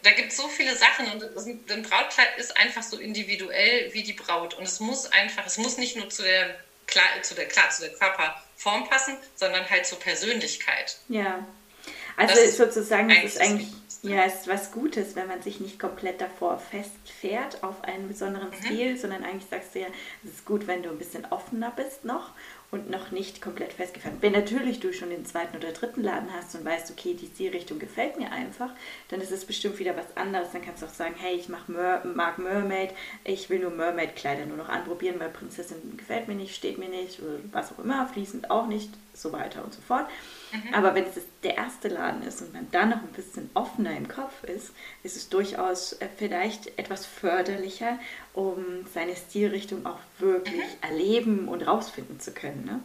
da 0.03 0.13
gibt 0.13 0.31
es 0.31 0.37
so 0.37 0.49
viele 0.49 0.77
Sachen 0.77 1.11
und 1.11 1.71
ein 1.71 1.83
Brautkleid 1.83 2.39
ist 2.39 2.57
einfach 2.57 2.83
so 2.83 2.99
individuell 2.99 3.93
wie 3.93 4.03
die 4.03 4.13
Braut. 4.13 4.55
Und 4.55 4.65
es 4.65 4.81
muss 4.81 5.07
einfach, 5.07 5.45
es 5.45 5.59
muss 5.59 5.77
nicht 5.77 5.97
nur 5.97 6.09
zu 6.09 6.23
der, 6.23 6.55
zu 7.23 7.35
der, 7.35 7.47
klar, 7.47 7.71
zu 7.71 7.83
der 7.83 7.95
Körperform 7.95 8.89
passen, 8.89 9.17
sondern 9.35 9.69
halt 9.69 9.87
zur 9.87 9.99
Persönlichkeit. 9.99 10.99
Ja. 11.09 11.45
Also 12.19 12.35
das 12.35 12.57
sozusagen, 12.57 13.11
es 13.11 13.37
ist 13.37 13.41
eigentlich, 13.41 13.69
ja, 14.03 14.23
ist 14.25 14.49
was 14.49 14.73
Gutes, 14.73 15.15
wenn 15.15 15.29
man 15.29 15.41
sich 15.41 15.61
nicht 15.61 15.79
komplett 15.79 16.21
davor 16.21 16.59
festfährt 16.59 17.63
auf 17.63 17.85
einen 17.85 18.09
besonderen 18.09 18.51
mhm. 18.51 18.65
Stil, 18.65 18.97
sondern 18.99 19.25
eigentlich 19.25 19.49
sagst 19.49 19.75
du 19.75 19.81
ja, 19.81 19.87
es 20.25 20.31
ist 20.31 20.45
gut, 20.45 20.67
wenn 20.67 20.83
du 20.83 20.91
ein 20.91 20.99
bisschen 20.99 21.25
offener 21.31 21.73
bist 21.75 22.05
noch 22.05 22.33
und 22.71 22.91
noch 22.91 23.13
nicht 23.13 23.41
komplett 23.41 23.73
festgefahren. 23.73 24.19
Wenn 24.21 24.33
natürlich 24.33 24.81
du 24.81 24.93
schon 24.93 25.11
den 25.11 25.25
zweiten 25.25 25.57
oder 25.57 25.73
dritten 25.73 26.03
Laden 26.03 26.29
hast 26.35 26.55
und 26.57 26.65
weißt, 26.65 26.91
okay, 26.91 27.15
die 27.15 27.27
Stilrichtung 27.27 27.79
gefällt 27.79 28.19
mir 28.19 28.33
einfach, 28.33 28.71
dann 29.09 29.21
ist 29.21 29.31
es 29.31 29.45
bestimmt 29.45 29.79
wieder 29.79 29.97
was 29.97 30.17
anderes. 30.17 30.49
Dann 30.53 30.63
kannst 30.63 30.83
du 30.83 30.87
auch 30.87 30.93
sagen, 30.95 31.15
hey, 31.17 31.37
ich 31.37 31.49
mach 31.49 31.69
Mer 31.69 32.03
mag 32.05 32.39
Mermaid, 32.39 32.91
ich 33.25 33.49
will 33.49 33.61
nur 33.61 33.71
Mermaid-Kleider 33.71 34.45
nur 34.47 34.57
noch 34.57 34.69
anprobieren, 34.69 35.21
weil 35.21 35.31
Prinzessin 35.31 35.97
gefällt 35.97 36.27
mir 36.27 36.35
nicht, 36.35 36.55
steht 36.55 36.79
mir 36.79 36.89
nicht, 36.89 37.21
was 37.53 37.73
auch 37.73 37.79
immer, 37.79 38.07
fließend 38.09 38.51
auch 38.51 38.67
nicht, 38.67 38.91
so 39.19 39.33
weiter 39.33 39.65
und 39.65 39.75
so 39.75 39.81
fort. 39.81 40.09
Mhm. 40.53 40.75
Aber 40.75 40.95
wenn 40.95 41.05
es 41.05 41.15
der 41.43 41.57
erste 41.57 41.89
Laden 41.89 42.23
ist 42.23 42.41
und 42.41 42.53
man 42.53 42.71
dann 42.71 42.91
noch 42.91 42.99
ein 42.99 43.13
bisschen 43.13 43.51
offener 43.55 43.97
im 43.97 44.09
Kopf 44.09 44.45
ist, 44.45 44.71
ist 45.03 45.17
es 45.17 45.29
durchaus 45.29 45.93
äh, 45.95 46.09
vielleicht 46.17 46.79
etwas 46.79 47.07
förderlicher, 47.07 47.99
um 48.33 48.87
seine 48.93 49.15
Stilrichtung 49.17 49.85
auch 49.85 49.99
wirklich 50.19 50.55
mhm. 50.55 50.83
erleben 50.83 51.49
und 51.49 51.63
rausfinden 51.63 52.21
zu 52.21 52.33
können. 52.33 52.65
Ne? 52.65 52.81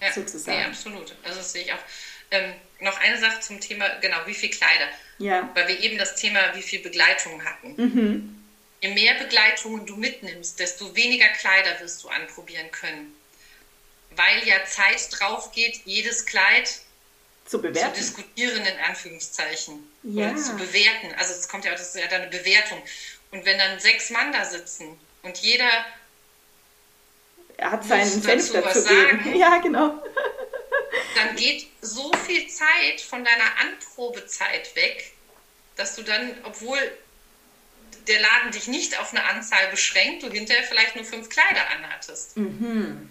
Ja, 0.00 0.12
sozusagen. 0.12 0.60
Ja, 0.60 0.66
absolut. 0.66 1.14
Also 1.24 1.38
das 1.38 1.52
sehe 1.52 1.64
ich 1.64 1.72
auch. 1.72 1.78
Ähm, 2.30 2.54
noch 2.80 2.98
eine 2.98 3.18
Sache 3.18 3.40
zum 3.40 3.60
Thema, 3.60 3.88
genau, 4.00 4.16
wie 4.26 4.34
viel 4.34 4.50
Kleider. 4.50 4.88
Ja. 5.18 5.50
Weil 5.54 5.68
wir 5.68 5.80
eben 5.80 5.98
das 5.98 6.16
Thema, 6.16 6.40
wie 6.54 6.62
viel 6.62 6.80
Begleitung 6.80 7.44
hatten. 7.44 7.74
Mhm. 7.76 8.38
Je 8.80 8.88
mehr 8.94 9.14
Begleitungen 9.14 9.86
du 9.86 9.96
mitnimmst, 9.96 10.58
desto 10.58 10.96
weniger 10.96 11.28
Kleider 11.28 11.78
wirst 11.80 12.02
du 12.02 12.08
anprobieren 12.08 12.70
können 12.72 13.14
weil 14.16 14.46
ja 14.46 14.64
Zeit 14.64 15.08
drauf 15.10 15.52
geht, 15.52 15.82
jedes 15.84 16.26
Kleid 16.26 16.80
zu 17.46 17.60
bewerten. 17.60 17.94
Zu 17.94 18.00
diskutieren, 18.00 18.64
in 18.64 18.78
Anführungszeichen. 18.78 19.90
Ja. 20.02 20.30
Oder 20.30 20.36
zu 20.36 20.56
bewerten. 20.56 21.14
Also 21.18 21.32
es 21.32 21.48
kommt 21.48 21.64
ja, 21.64 21.72
das 21.72 21.94
ist 21.94 21.96
ja 21.96 22.06
dann 22.06 22.22
eine 22.22 22.30
Bewertung. 22.30 22.82
Und 23.30 23.44
wenn 23.44 23.58
dann 23.58 23.78
sechs 23.80 24.10
Mann 24.10 24.32
da 24.32 24.44
sitzen 24.44 24.98
und 25.22 25.38
jeder 25.38 25.84
er 27.56 27.70
hat 27.70 27.84
seinen 27.84 28.22
Senf 28.22 28.52
dazu 28.52 28.80
sagen, 28.80 29.34
Ja, 29.38 29.58
genau. 29.58 30.02
dann 31.14 31.36
geht 31.36 31.68
so 31.80 32.10
viel 32.26 32.48
Zeit 32.48 33.00
von 33.00 33.24
deiner 33.24 33.58
Anprobezeit 33.60 34.74
weg, 34.74 35.12
dass 35.76 35.94
du 35.94 36.02
dann, 36.02 36.34
obwohl 36.44 36.78
der 38.08 38.20
Laden 38.20 38.50
dich 38.50 38.66
nicht 38.66 38.98
auf 38.98 39.12
eine 39.12 39.24
Anzahl 39.24 39.68
beschränkt, 39.68 40.22
du 40.22 40.30
hinterher 40.30 40.64
vielleicht 40.64 40.96
nur 40.96 41.04
fünf 41.04 41.28
Kleider 41.28 41.70
anhattest. 41.70 42.36
Mhm. 42.36 43.10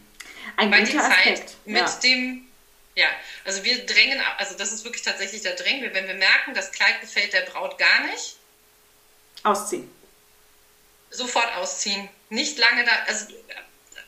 Ein 0.58 0.72
Weil 0.72 0.84
die 0.86 0.98
Zeit 0.98 1.12
Aspekt. 1.12 1.56
mit 1.66 1.78
ja. 1.78 2.00
dem, 2.04 2.48
ja, 2.96 3.08
also 3.46 3.64
wir 3.64 3.86
drängen, 3.86 4.22
also 4.38 4.56
das 4.56 4.72
ist 4.72 4.84
wirklich 4.84 5.04
tatsächlich 5.04 5.42
der 5.42 5.56
Drängen, 5.56 5.94
wenn 5.94 6.08
wir 6.08 6.14
merken, 6.14 6.54
das 6.54 6.72
Kleid 6.72 7.02
gefällt 7.02 7.34
der 7.34 7.42
Braut 7.42 7.78
gar 7.78 8.08
nicht. 8.08 8.36
Ausziehen. 9.44 9.90
Sofort 11.10 11.56
ausziehen. 11.56 12.10
Nicht 12.30 12.58
lange 12.58 12.84
da, 12.86 12.92
also 13.08 13.28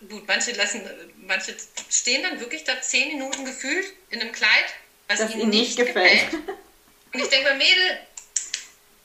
gut, 0.09 0.27
manche 0.27 0.51
lassen, 0.51 0.87
manche 1.17 1.55
stehen 1.89 2.23
dann 2.23 2.39
wirklich 2.39 2.63
da 2.63 2.81
zehn 2.81 3.09
Minuten 3.09 3.45
gefühlt 3.45 3.87
in 4.09 4.21
einem 4.21 4.31
Kleid, 4.31 4.73
was 5.07 5.19
das 5.19 5.31
ihnen 5.31 5.49
nicht 5.49 5.77
gefällt. 5.77 6.31
gefällt. 6.31 6.49
Und 7.13 7.19
ich 7.19 7.29
denke 7.29 7.51
mir, 7.51 7.57
Mädel, 7.57 7.99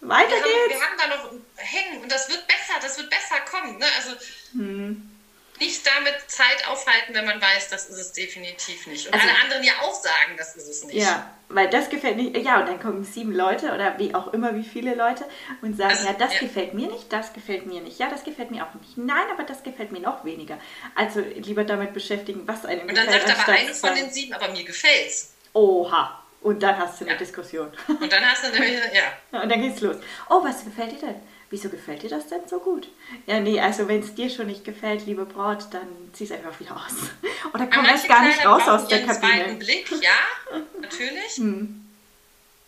weiter 0.01 0.31
wir 0.31 0.43
geht's. 0.43 0.55
Haben, 0.55 0.71
wir 0.71 0.81
haben 0.81 0.99
da 0.99 1.07
noch 1.09 1.33
hängen 1.57 2.03
und 2.03 2.11
das 2.11 2.29
wird 2.29 2.47
besser, 2.47 2.75
das 2.81 2.97
wird 2.99 3.11
besser 3.11 3.41
kommen. 3.41 3.79
Ne? 3.79 3.87
Also 3.97 4.17
hm 4.53 5.18
nicht 5.61 5.87
damit 5.87 6.15
Zeit 6.27 6.67
aufhalten, 6.69 7.15
wenn 7.15 7.25
man 7.25 7.41
weiß, 7.41 7.69
das 7.71 7.89
ist 7.89 7.99
es 7.99 8.13
definitiv 8.13 8.87
nicht. 8.87 9.07
Und 9.07 9.15
also, 9.15 9.27
alle 9.27 9.37
anderen 9.43 9.65
ja 9.65 9.73
auch 9.83 9.95
sagen, 9.95 10.37
das 10.37 10.57
ist 10.57 10.69
es 10.69 10.85
nicht. 10.85 10.97
Ja, 10.97 11.35
weil 11.49 11.69
das 11.69 11.89
gefällt 11.89 12.17
nicht. 12.17 12.37
Ja, 12.37 12.61
und 12.61 12.69
dann 12.69 12.81
kommen 12.81 13.05
sieben 13.05 13.33
Leute 13.33 13.73
oder 13.73 13.99
wie 13.99 14.15
auch 14.15 14.33
immer, 14.33 14.55
wie 14.55 14.65
viele 14.65 14.95
Leute 14.95 15.25
und 15.63 15.77
sagen, 15.77 15.91
also, 15.91 16.07
ja, 16.07 16.13
das 16.13 16.35
ja. 16.35 16.41
gefällt 16.41 16.75
mir 16.75 16.89
nicht, 16.89 17.13
das 17.13 17.33
gefällt 17.33 17.67
mir 17.67 17.81
nicht, 17.81 17.99
ja, 17.99 18.09
das 18.09 18.25
gefällt 18.25 18.51
mir 18.51 18.65
auch 18.65 18.75
nicht. 18.75 18.97
Nein, 18.99 19.27
aber 19.33 19.45
das 19.45 19.63
gefällt 19.63 19.93
mir 19.93 20.01
noch 20.01 20.25
weniger. 20.25 20.59
Also 20.95 21.21
lieber 21.21 21.65
damit 21.65 21.95
beschäftigen, 21.95 22.47
was 22.47 22.65
einem 22.65 22.89
Und 22.89 22.97
dann 22.97 23.09
sagt 23.09 23.31
aber 23.31 23.53
eine 23.53 23.75
von 23.75 23.95
den 23.95 24.11
sieben, 24.11 24.35
aber 24.35 24.49
mir 24.49 24.65
gefällt's. 24.65 25.35
Oha. 25.53 26.23
Und 26.41 26.63
dann 26.63 26.79
hast 26.79 27.01
du 27.01 27.05
eine 27.05 27.15
ja. 27.15 27.19
Diskussion. 27.19 27.73
Und 27.89 28.13
dann 28.13 28.25
hast 28.25 28.45
du 28.45 28.51
nämlich, 28.51 28.79
ja. 29.33 29.41
Und 29.41 29.51
dann 29.51 29.61
geht's 29.61 29.81
los. 29.81 29.97
Oh, 30.29 30.43
was 30.45 30.65
gefällt 30.65 30.93
dir 30.93 31.07
denn? 31.07 31.17
Wieso 31.51 31.69
gefällt 31.69 32.03
dir 32.03 32.11
das 32.11 32.29
denn 32.29 32.47
so 32.49 32.59
gut? 32.61 32.89
Ja, 33.27 33.41
nee, 33.41 33.61
also 33.61 33.89
wenn 33.89 34.01
es 34.01 34.15
dir 34.15 34.31
schon 34.31 34.47
nicht 34.47 34.65
gefällt, 34.65 35.07
liebe 35.07 35.25
Braut, 35.25 35.67
dann 35.73 36.11
zieh 36.13 36.25
es 36.25 36.33
einfach 36.33 36.59
wieder 36.61 36.77
aus. 36.77 36.93
Oder 37.55 37.67
komm 37.67 37.85
erst 37.87 38.09
gar 38.09 38.27
nicht 38.27 38.45
raus 38.45 38.67
aus 38.69 38.89
der 38.89 39.05
Kabine. 39.05 39.19
Zweiten 39.21 39.59
Blick, 39.59 39.91
ja, 40.03 40.59
natürlich. 40.81 41.37
Hm. 41.37 41.85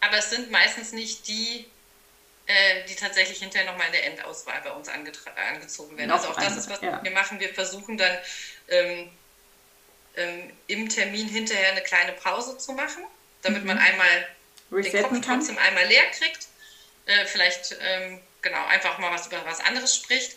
Aber 0.00 0.16
es 0.16 0.30
sind 0.30 0.50
meistens 0.50 0.92
nicht 0.92 1.28
die, 1.28 1.66
äh, 2.46 2.84
die 2.88 2.94
tatsächlich 2.94 3.38
hinterher 3.38 3.70
nochmal 3.70 3.86
in 3.88 3.92
der 3.92 4.06
Endauswahl 4.06 4.60
bei 4.64 4.72
uns 4.72 4.88
angezogen 4.88 5.96
werden. 5.98 6.08
Noch 6.08 6.16
also 6.16 6.30
auch 6.30 6.36
das 6.36 6.56
ist, 6.56 6.70
was 6.70 6.80
ja. 6.80 7.02
wir 7.02 7.10
machen. 7.10 7.38
Wir 7.38 7.52
versuchen 7.52 7.98
dann 7.98 8.16
ähm, 8.68 9.10
ähm, 10.16 10.50
im 10.66 10.88
Termin 10.88 11.28
hinterher 11.28 11.72
eine 11.72 11.82
kleine 11.82 12.12
Pause 12.12 12.56
zu 12.56 12.72
machen, 12.72 13.04
damit 13.42 13.62
mhm. 13.62 13.68
man 13.68 13.78
einmal 13.78 14.26
Resetten 14.72 15.14
den 15.14 15.22
Kopf 15.22 15.26
trotzdem 15.26 15.58
einmal 15.58 15.86
leer 15.86 16.04
kriegt. 16.12 16.46
Äh, 17.06 17.26
vielleicht 17.26 17.76
ähm, 17.80 18.20
genau, 18.42 18.64
einfach 18.66 18.98
mal 18.98 19.12
was 19.12 19.26
über 19.26 19.44
was 19.44 19.60
anderes 19.60 19.96
spricht 19.96 20.36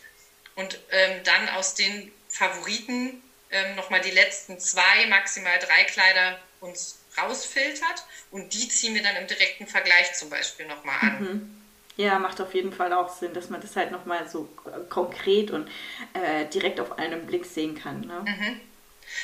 und 0.55 0.79
ähm, 0.91 1.23
dann 1.23 1.49
aus 1.49 1.75
den 1.75 2.11
Favoriten 2.29 3.21
ähm, 3.49 3.75
nochmal 3.75 4.01
die 4.01 4.11
letzten 4.11 4.59
zwei, 4.59 5.05
maximal 5.07 5.59
drei 5.59 5.83
Kleider 5.83 6.39
uns 6.59 6.99
rausfiltert 7.17 8.05
und 8.31 8.53
die 8.53 8.67
ziehen 8.67 8.95
wir 8.95 9.03
dann 9.03 9.15
im 9.15 9.27
direkten 9.27 9.67
Vergleich 9.67 10.13
zum 10.13 10.29
Beispiel 10.29 10.65
nochmal 10.65 10.97
an. 11.01 11.19
Mhm. 11.21 11.63
Ja, 11.95 12.17
macht 12.17 12.41
auf 12.41 12.55
jeden 12.55 12.73
Fall 12.73 12.91
auch 12.91 13.09
Sinn, 13.09 13.33
dass 13.33 13.49
man 13.49 13.61
das 13.61 13.75
halt 13.75 13.91
nochmal 13.91 14.27
so 14.27 14.45
konkret 14.89 15.51
und 15.51 15.69
äh, 16.13 16.45
direkt 16.45 16.79
auf 16.79 16.97
einen 16.97 17.27
Blick 17.27 17.45
sehen 17.45 17.75
kann. 17.75 18.01
Ne? 18.01 18.21
Mhm. 18.25 18.59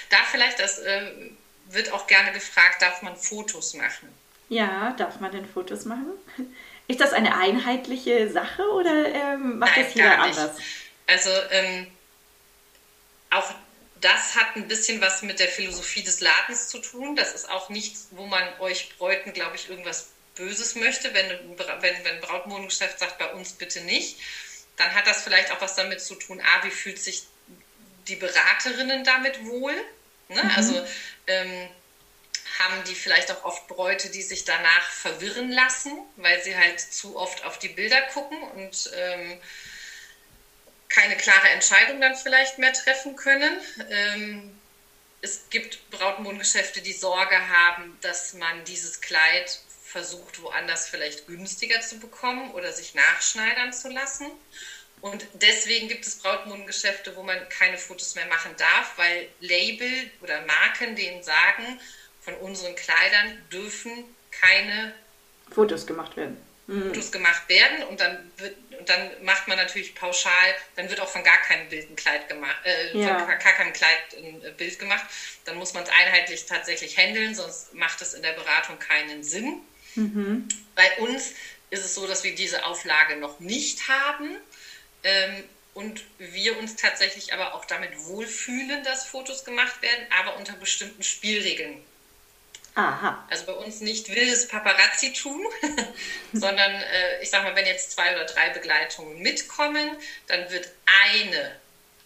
Da 0.10 0.18
vielleicht, 0.30 0.60
das 0.60 0.78
äh, 0.78 1.32
wird 1.66 1.92
auch 1.92 2.06
gerne 2.06 2.32
gefragt, 2.32 2.84
darf 2.84 3.02
man 3.02 3.16
Fotos 3.16 3.74
machen? 3.74 4.14
Ja, 4.50 4.94
darf 4.94 5.20
man 5.20 5.32
denn 5.32 5.48
Fotos 5.48 5.86
machen? 5.86 6.12
Ist 6.90 7.00
das 7.00 7.14
eine 7.14 7.38
einheitliche 7.38 8.32
Sache 8.32 8.64
oder 8.72 9.06
ähm, 9.06 9.60
macht 9.60 9.78
Nein, 9.78 9.86
das 9.86 9.94
jeder 9.94 10.20
anders? 10.20 10.52
Also 11.06 11.30
ähm, 11.52 11.86
auch 13.30 13.54
das 14.02 14.36
hat 14.36 14.56
ein 14.56 14.68
bisschen 14.68 15.00
was 15.00 15.22
mit 15.22 15.40
der 15.40 15.50
Philosophie 15.50 16.02
des 16.02 16.20
Ladens 16.20 16.68
zu 16.68 16.80
tun. 16.80 17.16
Das 17.16 17.36
ist 17.36 17.48
auch 17.48 17.70
nichts, 17.70 18.08
wo 18.10 18.26
man 18.26 18.42
euch 18.60 18.90
Bräuten, 18.98 19.34
glaube 19.34 19.56
ich, 19.56 19.70
irgendwas 19.70 20.10
Böses 20.34 20.74
möchte. 20.74 21.14
Wenn, 21.14 21.30
wenn, 21.60 21.82
wenn 21.82 22.08
ein 22.08 22.22
Brautmodengeschäft 22.22 22.98
sagt, 22.98 23.20
bei 23.20 23.32
uns 23.34 23.54
bitte 23.54 23.82
nicht, 23.82 24.18
dann 24.76 24.96
hat 24.96 25.06
das 25.06 25.22
vielleicht 25.22 25.52
auch 25.52 25.62
was 25.62 25.76
damit 25.76 26.02
zu 26.02 26.16
tun, 26.16 26.42
ah, 26.42 26.64
wie 26.64 26.72
fühlt 26.72 26.98
sich 26.98 27.28
die 28.08 28.16
Beraterinnen 28.16 29.04
damit 29.04 29.46
wohl? 29.46 29.76
Ne? 30.30 30.44
Mhm. 30.44 30.52
Also 30.56 30.88
ähm, 31.28 31.70
haben 32.60 32.84
die 32.84 32.96
vielleicht 32.96 33.32
auch 33.32 33.44
oft 33.44 33.68
Bräute, 33.68 34.10
die 34.10 34.22
sich 34.22 34.44
danach 34.44 34.92
verwirren 34.92 35.52
lassen, 35.52 35.98
weil 36.18 36.44
sie 36.44 36.56
halt 36.56 36.80
zu 36.80 37.18
oft 37.18 37.44
auf 37.44 37.58
die 37.58 37.70
Bilder 37.70 38.02
gucken 38.02 38.42
und 38.42 38.92
ähm, 38.94 39.40
keine 40.90 41.16
klare 41.16 41.50
Entscheidung 41.50 42.02
dann 42.02 42.16
vielleicht 42.16 42.58
mehr 42.58 42.74
treffen 42.74 43.16
können. 43.16 43.62
Ähm, 43.90 44.60
es 45.22 45.42
gibt 45.50 45.90
Brautmodengeschäfte, 45.90 46.82
die 46.82 46.94
Sorge 46.94 47.48
haben, 47.50 47.98
dass 48.02 48.34
man 48.34 48.66
dieses 48.66 49.02
Kleid 49.02 49.60
versucht, 49.84 50.42
woanders 50.42 50.88
vielleicht 50.88 51.28
günstiger 51.28 51.82
zu 51.82 52.00
bekommen 52.00 52.52
oder 52.52 52.74
sich 52.74 52.94
nachschneidern 52.94 53.74
zu 53.74 53.90
lassen. 53.90 54.28
Und 55.02 55.26
deswegen 55.34 55.88
gibt 55.88 56.06
es 56.06 56.16
Brautmodengeschäfte, 56.16 57.16
wo 57.16 57.24
man 57.24 57.48
keine 57.50 57.78
Fotos 57.78 58.16
mehr 58.16 58.26
machen 58.26 58.56
darf, 58.58 58.98
weil 58.98 59.30
Label 59.40 60.12
oder 60.22 60.42
Marken 60.42 60.96
denen 60.96 61.24
sagen, 61.24 61.80
von 62.30 62.50
unseren 62.50 62.76
Kleidern 62.76 63.38
dürfen 63.52 64.04
keine 64.32 64.94
Fotos 65.52 65.86
gemacht 65.86 66.16
werden. 66.16 66.38
Mhm. 66.68 66.88
Fotos 66.88 67.12
gemacht 67.12 67.50
werden 67.50 67.84
und 67.84 68.00
dann 68.00 68.32
wird 68.38 68.56
und 68.80 68.88
dann 68.88 69.12
macht 69.24 69.50
man 69.50 69.58
natürlich 69.58 69.94
pauschal, 69.94 70.56
dann 70.78 70.90
wird 70.90 71.02
auch 71.02 71.10
von 71.10 71.22
gar 71.22 71.42
keinem 71.42 71.68
Bild 71.68 71.90
ein 71.90 71.98
Kleid 71.98 72.30
gemacht, 72.30 72.56
äh, 72.64 72.98
ja. 72.98 73.20
von 73.20 73.28
gar 73.28 73.38
keinem 73.38 73.74
Kleid 73.74 73.98
ein 74.18 74.42
äh, 74.42 74.52
Bild 74.52 74.80
gemacht. 74.80 75.04
Dann 75.44 75.58
muss 75.58 75.74
man 75.74 75.84
es 75.84 75.90
einheitlich 75.90 76.46
tatsächlich 76.46 76.98
handeln, 76.98 77.36
sonst 77.36 77.74
macht 77.74 78.02
es 78.02 78.14
in 78.14 78.22
der 78.22 78.32
Beratung 78.32 78.80
keinen 78.80 79.22
Sinn. 79.22 79.60
Mhm. 79.96 80.48
Bei 80.76 80.98
uns 81.00 81.34
ist 81.72 81.84
es 81.84 81.94
so, 81.94 82.08
dass 82.08 82.24
wir 82.24 82.34
diese 82.36 82.64
Auflage 82.66 83.18
noch 83.18 83.42
nicht 83.42 83.90
haben. 83.90 84.38
Ähm, 85.04 85.44
und 85.74 86.04
wir 86.18 86.58
uns 86.58 86.76
tatsächlich 86.76 87.34
aber 87.34 87.54
auch 87.54 87.66
damit 87.66 87.92
wohlfühlen, 88.06 88.84
dass 88.84 89.06
Fotos 89.06 89.46
gemacht 89.46 89.82
werden, 89.82 90.06
aber 90.20 90.38
unter 90.38 90.54
bestimmten 90.54 91.04
Spielregeln. 91.04 91.82
Aha. 92.80 93.26
Also 93.30 93.46
bei 93.46 93.54
uns 93.54 93.82
nicht 93.82 94.08
wildes 94.08 94.48
Paparazzi 94.48 95.12
tun, 95.12 95.44
sondern 96.34 96.72
äh, 96.72 97.22
ich 97.22 97.30
sag 97.30 97.44
mal, 97.44 97.56
wenn 97.56 97.66
jetzt 97.66 97.92
zwei 97.92 98.14
oder 98.14 98.26
drei 98.26 98.50
Begleitungen 98.50 99.20
mitkommen, 99.22 99.98
dann 100.28 100.50
wird 100.50 100.72
eine, 100.86 101.56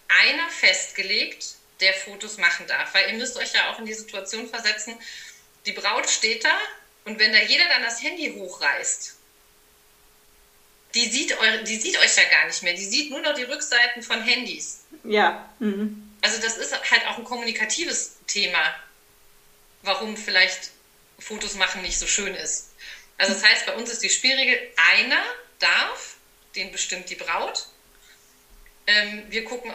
einer 0.08 0.50
festgelegt, 0.50 1.56
der 1.80 1.94
Fotos 1.94 2.38
machen 2.38 2.65
darf. 2.65 2.94
Weil 2.96 3.12
ihr 3.12 3.18
müsst 3.18 3.38
euch 3.38 3.53
ja 3.53 3.72
auch 3.72 3.77
in 3.80 3.86
die 3.86 3.94
Situation 3.94 4.48
versetzen, 4.48 4.96
die 5.68 5.74
Braut 5.74 6.10
steht 6.10 6.44
da 6.44 6.58
und 7.06 7.20
wenn 7.20 7.32
da 7.32 7.39
jeder 7.39 7.68
dann 7.68 7.84
das 7.84 8.01
Handy 8.01 8.34
hochreißt, 8.34 9.15
die 10.96 11.06
sieht, 11.10 11.38
eure, 11.38 11.63
die 11.63 11.75
sieht 11.75 11.98
euch 12.00 12.15
ja 12.15 12.24
gar 12.30 12.46
nicht 12.46 12.63
mehr. 12.63 12.74
Die 12.74 12.86
sieht 12.86 13.10
nur 13.10 13.22
noch 13.22 13.34
die 13.34 13.44
Rückseiten 13.44 14.01
von 14.01 14.22
Handys. 14.22 14.84
Ja. 15.03 15.50
Mhm. 15.60 16.12
Also 16.22 16.42
das 16.42 16.58
ist 16.58 16.74
halt 16.92 17.06
auch 17.08 17.18
ein 17.18 17.24
kommunikatives 17.24 18.15
Thema 18.27 18.74
warum 19.84 20.18
vielleicht 20.18 20.72
Fotos 21.20 21.56
machen 21.56 21.82
nicht 21.82 22.00
so 22.00 22.08
schön 22.08 22.34
ist. 22.34 22.72
Also 23.18 23.34
das 23.34 23.44
heißt, 23.44 23.66
bei 23.66 23.75
uns 23.75 23.92
ist 23.92 24.02
die 24.04 24.10
Spielregel, 24.10 24.58
einer 24.94 25.22
darf, 25.60 26.16
den 26.56 26.72
bestimmt 26.72 27.10
die 27.10 27.16
Braut. 27.16 27.68
Ähm, 28.88 29.24
wir 29.30 29.46
gucken, 29.46 29.72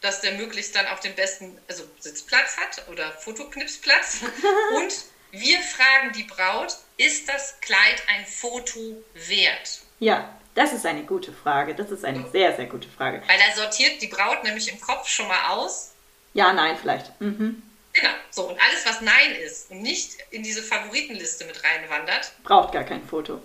dass 0.00 0.20
der 0.20 0.32
möglichst 0.32 0.74
dann 0.74 0.86
auch 0.88 0.98
den 0.98 1.14
besten 1.14 1.58
also 1.68 1.84
Sitzplatz 1.98 2.56
hat 2.56 2.88
oder 2.88 3.12
Fotoknipsplatz. 3.12 4.20
Und 4.76 4.94
wir 5.30 5.60
fragen 5.60 6.12
die 6.14 6.24
Braut, 6.24 6.76
ist 6.96 7.28
das 7.28 7.60
Kleid 7.60 8.02
ein 8.08 8.26
Foto 8.26 9.02
wert? 9.14 9.80
Ja, 9.98 10.34
das 10.54 10.72
ist 10.72 10.84
eine 10.84 11.04
gute 11.04 11.32
Frage. 11.32 11.74
Das 11.74 11.90
ist 11.90 12.04
eine 12.04 12.28
sehr, 12.30 12.56
sehr 12.56 12.66
gute 12.66 12.88
Frage. 12.88 13.22
Weil 13.26 13.38
da 13.38 13.54
sortiert 13.54 14.02
die 14.02 14.08
Braut 14.08 14.42
nämlich 14.42 14.68
im 14.68 14.80
Kopf 14.80 15.08
schon 15.08 15.28
mal 15.28 15.50
aus. 15.50 15.92
Ja, 16.34 16.52
nein, 16.52 16.76
vielleicht. 16.80 17.18
Mhm. 17.20 17.62
Genau, 18.00 18.14
so 18.30 18.48
und 18.48 18.60
alles, 18.60 18.86
was 18.86 19.00
Nein 19.00 19.34
ist 19.34 19.70
und 19.70 19.82
nicht 19.82 20.16
in 20.30 20.42
diese 20.42 20.62
Favoritenliste 20.62 21.44
mit 21.44 21.62
reinwandert, 21.62 22.32
braucht 22.42 22.72
gar 22.72 22.84
kein 22.84 23.06
Foto. 23.06 23.42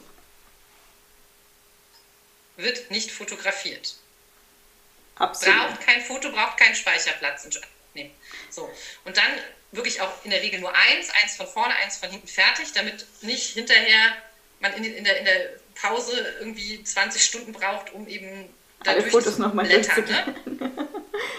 Wird 2.57 2.89
nicht 2.89 3.11
fotografiert. 3.11 3.95
Absolut. 5.15 5.57
Braucht 5.57 5.81
kein 5.81 6.01
Foto, 6.01 6.31
braucht 6.31 6.57
keinen 6.57 6.75
Speicherplatz. 6.75 7.47
Nee. 7.93 8.11
So. 8.49 8.69
Und 9.03 9.17
dann 9.17 9.31
wirklich 9.71 10.01
auch 10.01 10.23
in 10.23 10.31
der 10.31 10.41
Regel 10.41 10.59
nur 10.59 10.73
eins, 10.73 11.09
eins 11.21 11.35
von 11.35 11.47
vorne, 11.47 11.75
eins 11.75 11.97
von 11.97 12.09
hinten 12.09 12.27
fertig, 12.27 12.71
damit 12.73 13.05
nicht 13.21 13.53
hinterher 13.53 14.15
man 14.59 14.73
in, 14.73 14.83
in, 14.85 15.03
der, 15.03 15.19
in 15.19 15.25
der 15.25 15.49
Pause 15.75 16.35
irgendwie 16.39 16.81
20 16.81 17.21
Stunden 17.23 17.51
braucht, 17.51 17.91
um 17.93 18.07
eben 18.07 18.53
dadurch 18.83 19.05
Alle 19.05 19.11
Fotos 19.11 19.37
nochmal 19.37 19.65
blättern. 19.65 20.05
Ne? 20.05 20.87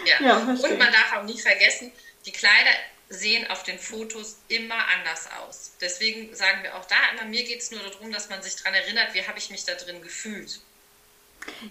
ja. 0.06 0.20
ja 0.20 0.36
und 0.38 0.78
man 0.78 0.92
darf 0.92 1.16
auch 1.16 1.22
nie 1.22 1.38
vergessen, 1.38 1.92
die 2.26 2.32
Kleider 2.32 2.70
sehen 3.08 3.48
auf 3.50 3.62
den 3.62 3.78
Fotos 3.78 4.38
immer 4.48 4.88
anders 4.98 5.28
aus. 5.40 5.72
Deswegen 5.80 6.34
sagen 6.34 6.62
wir 6.62 6.76
auch 6.76 6.84
da 6.86 6.96
immer, 7.12 7.28
mir 7.28 7.44
geht 7.44 7.60
es 7.60 7.70
nur 7.70 7.80
darum, 7.80 8.12
dass 8.12 8.28
man 8.28 8.42
sich 8.42 8.56
daran 8.56 8.74
erinnert, 8.74 9.14
wie 9.14 9.26
habe 9.26 9.38
ich 9.38 9.50
mich 9.50 9.64
da 9.64 9.74
drin 9.74 10.02
gefühlt. 10.02 10.60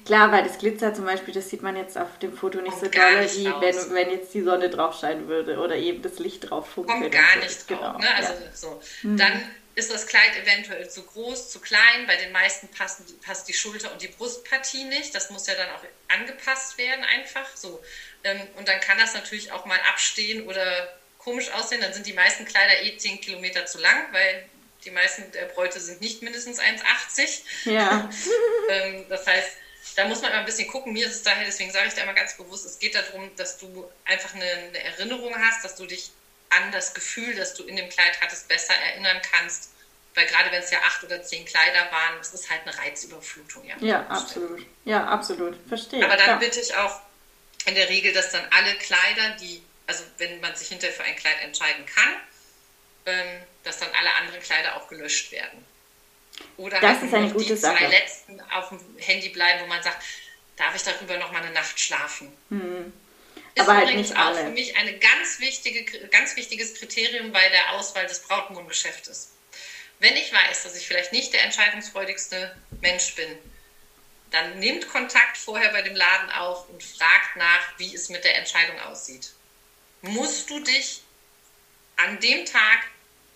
Klar, 0.05 0.31
weil 0.31 0.43
das 0.43 0.57
Glitzer 0.57 0.93
zum 0.93 1.05
Beispiel, 1.05 1.33
das 1.33 1.49
sieht 1.49 1.61
man 1.61 1.75
jetzt 1.75 1.97
auf 1.97 2.17
dem 2.19 2.35
Foto 2.35 2.61
nicht 2.61 2.79
Kommt 2.79 2.93
so 2.93 2.99
doll, 2.99 3.29
wie 3.35 3.45
wenn, 3.45 3.93
wenn 3.93 4.11
jetzt 4.11 4.33
die 4.33 4.41
Sonne 4.41 4.69
drauf 4.69 4.97
scheinen 4.97 5.27
würde 5.27 5.57
oder 5.57 5.75
eben 5.75 6.01
das 6.01 6.19
Licht 6.19 6.49
drauf 6.49 6.69
funkelt. 6.69 7.01
Kommt 7.01 7.11
gar 7.11 7.33
so. 7.33 7.39
nicht 7.39 7.69
drauf. 7.69 7.79
Genau. 7.79 7.97
Ne? 7.97 8.15
Also 8.15 8.33
ja. 8.33 8.51
so. 8.53 8.81
Mhm. 9.03 9.17
Dann 9.17 9.51
ist 9.75 9.93
das 9.93 10.07
Kleid 10.07 10.31
eventuell 10.41 10.89
zu 10.89 11.03
groß, 11.03 11.51
zu 11.51 11.59
klein. 11.59 12.07
Bei 12.07 12.15
den 12.15 12.31
meisten 12.31 12.69
passen, 12.69 13.05
passt 13.25 13.49
die 13.49 13.53
Schulter 13.53 13.91
und 13.91 14.01
die 14.01 14.07
Brustpartie 14.07 14.85
nicht. 14.85 15.13
Das 15.13 15.29
muss 15.29 15.47
ja 15.47 15.55
dann 15.55 15.69
auch 15.71 15.83
angepasst 16.07 16.77
werden 16.77 17.03
einfach. 17.03 17.55
So. 17.55 17.83
Ähm, 18.23 18.39
und 18.55 18.67
dann 18.69 18.79
kann 18.79 18.97
das 18.97 19.13
natürlich 19.13 19.51
auch 19.51 19.65
mal 19.65 19.79
abstehen 19.91 20.47
oder 20.47 20.95
komisch 21.25 21.51
aussehen, 21.51 21.81
dann 21.81 21.91
sind 21.91 22.05
die 22.05 22.13
meisten 22.13 22.45
Kleider 22.45 22.81
eh 22.83 22.95
10 22.95 23.19
Kilometer 23.19 23.65
zu 23.65 23.79
lang, 23.79 24.05
weil 24.11 24.47
die 24.85 24.91
meisten 24.91 25.29
der 25.31 25.45
Bräute 25.45 25.79
sind 25.79 25.99
nicht 25.99 26.21
mindestens 26.21 26.59
1,80. 26.59 27.41
Ja. 27.65 28.09
Ähm, 28.67 29.05
das 29.09 29.27
heißt, 29.27 29.49
da 29.95 30.05
muss 30.05 30.23
man 30.23 30.31
immer 30.31 30.39
ein 30.39 30.45
bisschen 30.45 30.67
gucken. 30.67 30.91
Mir 30.91 31.05
ist 31.05 31.13
es 31.13 31.21
daher, 31.21 31.45
deswegen 31.45 31.69
sage 31.71 31.87
ich 31.87 31.93
da 31.93 32.01
immer 32.01 32.15
ganz 32.15 32.35
bewusst, 32.35 32.65
es 32.65 32.79
geht 32.79 32.95
darum, 32.95 33.29
dass 33.35 33.59
du 33.59 33.87
einfach 34.05 34.33
eine, 34.33 34.43
eine 34.43 34.83
Erinnerung 34.83 35.35
hast, 35.37 35.63
dass 35.63 35.75
du 35.75 35.85
dich 35.85 36.09
an 36.49 36.71
das 36.71 36.95
Gefühl, 36.95 37.35
das 37.35 37.53
du 37.53 37.63
in 37.63 37.75
dem 37.75 37.87
Kleid 37.89 38.19
hattest, 38.21 38.47
besser 38.47 38.73
erinnern 38.73 39.21
kannst. 39.31 39.69
Weil 40.15 40.25
gerade 40.25 40.51
wenn 40.51 40.63
es 40.63 40.71
ja 40.71 40.79
acht 40.79 41.03
oder 41.03 41.21
zehn 41.21 41.45
Kleider 41.45 41.91
waren, 41.91 42.17
das 42.17 42.33
ist 42.33 42.49
halt 42.49 42.61
eine 42.65 42.75
Reizüberflutung. 42.75 43.65
Ja, 43.65 43.75
ja 43.81 44.07
absolut. 44.07 44.65
Ja, 44.83 45.05
absolut. 45.05 45.55
Verstehe. 45.67 46.03
Aber 46.03 46.17
dann 46.17 46.27
ja. 46.27 46.35
bitte 46.37 46.59
ich 46.59 46.73
auch 46.73 47.01
in 47.65 47.75
der 47.75 47.87
Regel, 47.89 48.13
dass 48.13 48.31
dann 48.31 48.47
alle 48.49 48.73
Kleider, 48.75 49.35
die 49.39 49.61
also 49.87 50.03
wenn 50.17 50.39
man 50.39 50.55
sich 50.55 50.69
hinterher 50.69 50.95
für 50.95 51.03
ein 51.03 51.15
Kleid 51.15 51.41
entscheiden 51.41 51.85
kann, 51.85 52.15
ähm, 53.05 53.41
dass 53.63 53.79
dann 53.79 53.89
alle 53.97 54.13
anderen 54.15 54.41
Kleider 54.41 54.75
auch 54.77 54.87
gelöscht 54.87 55.31
werden. 55.31 55.65
Oder 56.57 56.79
das 56.79 56.97
halt 56.97 57.03
ist 57.03 57.13
eine 57.13 57.31
gute 57.31 57.45
die 57.45 57.55
Sache. 57.55 57.77
zwei 57.77 57.87
letzten 57.87 58.41
auf 58.41 58.69
dem 58.69 58.79
Handy 58.97 59.29
bleiben, 59.29 59.61
wo 59.63 59.67
man 59.67 59.81
sagt, 59.83 60.03
darf 60.57 60.75
ich 60.75 60.83
darüber 60.83 61.17
noch 61.17 61.31
mal 61.31 61.41
eine 61.41 61.51
Nacht 61.51 61.79
schlafen? 61.79 62.35
Hm. 62.49 62.93
Ist 63.53 63.61
Aber 63.61 63.77
halt 63.77 63.89
übrigens 63.89 64.13
halt 64.13 64.35
auch 64.35 64.39
für 64.39 64.49
mich 64.49 64.75
ein 64.75 64.99
ganz, 64.99 65.39
wichtige, 65.39 65.85
ganz 66.09 66.35
wichtiges 66.35 66.75
Kriterium 66.75 67.31
bei 67.31 67.47
der 67.49 67.71
Auswahl 67.71 68.05
des 68.05 68.19
Brautmodengeschäftes. 68.19 69.31
Wenn 69.99 70.17
ich 70.17 70.33
weiß, 70.33 70.63
dass 70.63 70.75
ich 70.75 70.85
vielleicht 70.85 71.13
nicht 71.13 71.31
der 71.31 71.43
entscheidungsfreudigste 71.43 72.53
Mensch 72.81 73.15
bin, 73.15 73.37
dann 74.31 74.59
nehmt 74.59 74.89
Kontakt 74.89 75.37
vorher 75.37 75.71
bei 75.71 75.83
dem 75.83 75.95
Laden 75.95 76.29
auf 76.31 76.67
und 76.67 76.83
fragt 76.83 77.37
nach, 77.37 77.79
wie 77.79 77.95
es 77.95 78.09
mit 78.09 78.25
der 78.25 78.37
Entscheidung 78.37 78.77
aussieht 78.81 79.34
musst 80.05 80.49
du 80.49 80.59
dich 80.59 81.01
an 81.97 82.19
dem 82.19 82.45
Tag 82.45 82.79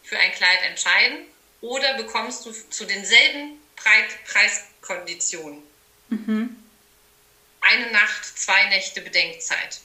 für 0.03 0.17
ein 0.17 0.31
Kleid 0.31 0.59
entscheiden 0.67 1.19
oder 1.61 1.95
bekommst 1.95 2.45
du 2.45 2.51
zu 2.51 2.85
denselben 2.85 3.59
Preiskonditionen 3.75 5.61
mhm. 6.09 6.55
eine 7.61 7.91
Nacht, 7.91 8.25
zwei 8.37 8.65
Nächte 8.69 9.01
Bedenkzeit. 9.01 9.81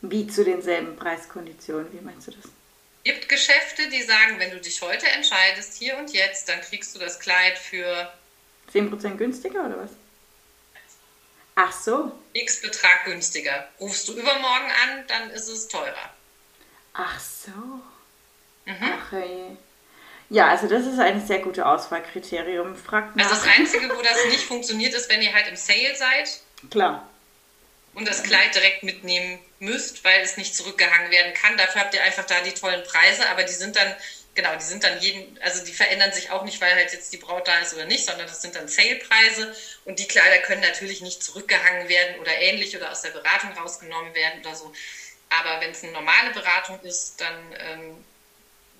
Wie 0.00 0.26
zu 0.26 0.44
denselben 0.44 0.96
Preiskonditionen? 0.96 1.92
Wie 1.92 2.04
meinst 2.04 2.28
du 2.28 2.32
das? 2.32 2.44
Es 2.44 3.14
gibt 3.14 3.28
Geschäfte, 3.28 3.88
die 3.88 4.02
sagen, 4.02 4.38
wenn 4.38 4.50
du 4.50 4.60
dich 4.60 4.80
heute 4.82 5.08
entscheidest, 5.08 5.74
hier 5.78 5.96
und 5.96 6.12
jetzt, 6.12 6.48
dann 6.48 6.60
kriegst 6.60 6.94
du 6.94 6.98
das 6.98 7.18
Kleid 7.18 7.58
für 7.58 8.12
10% 8.72 9.16
günstiger 9.16 9.66
oder 9.66 9.78
was? 9.78 9.90
Ach 11.60 11.72
so. 11.72 12.12
X 12.34 12.60
Betrag 12.62 13.04
günstiger. 13.04 13.66
Rufst 13.80 14.06
du 14.06 14.12
übermorgen 14.12 14.70
an, 14.84 15.04
dann 15.08 15.30
ist 15.30 15.48
es 15.48 15.66
teurer. 15.66 16.10
Ach 16.94 17.18
so. 17.18 17.50
Mhm. 18.64 18.76
Ach 18.80 19.10
hey. 19.12 19.56
Ja, 20.30 20.48
also 20.48 20.68
das 20.68 20.86
ist 20.86 21.00
ein 21.00 21.26
sehr 21.26 21.40
gutes 21.40 21.64
Auswahlkriterium. 21.64 22.76
Fragt 22.76 23.16
nach. 23.16 23.24
Also 23.24 23.44
das 23.44 23.56
Einzige, 23.56 23.88
wo 23.88 24.00
das 24.02 24.24
nicht 24.26 24.44
funktioniert, 24.44 24.94
ist, 24.94 25.08
wenn 25.10 25.20
ihr 25.20 25.34
halt 25.34 25.48
im 25.48 25.56
Sale 25.56 25.96
seid. 25.96 26.40
Klar. 26.70 27.08
und 27.94 28.06
das 28.06 28.22
Kleid 28.22 28.54
direkt 28.54 28.84
mitnehmen 28.84 29.40
müsst, 29.58 30.04
weil 30.04 30.20
es 30.22 30.36
nicht 30.36 30.54
zurückgehangen 30.54 31.10
werden 31.10 31.34
kann. 31.34 31.56
Dafür 31.56 31.80
habt 31.80 31.94
ihr 31.94 32.02
einfach 32.02 32.24
da 32.26 32.40
die 32.42 32.52
tollen 32.52 32.84
Preise, 32.84 33.28
aber 33.30 33.42
die 33.42 33.52
sind 33.52 33.74
dann, 33.74 33.92
genau, 34.38 34.54
die 34.54 34.64
sind 34.64 34.84
dann 34.84 35.00
jeden, 35.00 35.36
also 35.42 35.64
die 35.64 35.72
verändern 35.72 36.12
sich 36.12 36.30
auch 36.30 36.44
nicht, 36.44 36.60
weil 36.60 36.72
halt 36.72 36.92
jetzt 36.92 37.12
die 37.12 37.16
Braut 37.16 37.48
da 37.48 37.58
ist 37.58 37.74
oder 37.74 37.86
nicht, 37.86 38.04
sondern 38.04 38.28
das 38.28 38.40
sind 38.40 38.54
dann 38.54 38.68
Sale-Preise 38.68 39.52
und 39.84 39.98
die 39.98 40.06
Kleider 40.06 40.38
können 40.38 40.60
natürlich 40.60 41.00
nicht 41.00 41.24
zurückgehangen 41.24 41.88
werden 41.88 42.20
oder 42.20 42.38
ähnlich 42.40 42.76
oder 42.76 42.92
aus 42.92 43.02
der 43.02 43.10
Beratung 43.10 43.50
rausgenommen 43.58 44.14
werden 44.14 44.40
oder 44.40 44.54
so. 44.54 44.72
Aber 45.28 45.60
wenn 45.60 45.72
es 45.72 45.82
eine 45.82 45.90
normale 45.90 46.30
Beratung 46.30 46.78
ist, 46.82 47.20
dann 47.20 47.34
ähm, 47.58 48.04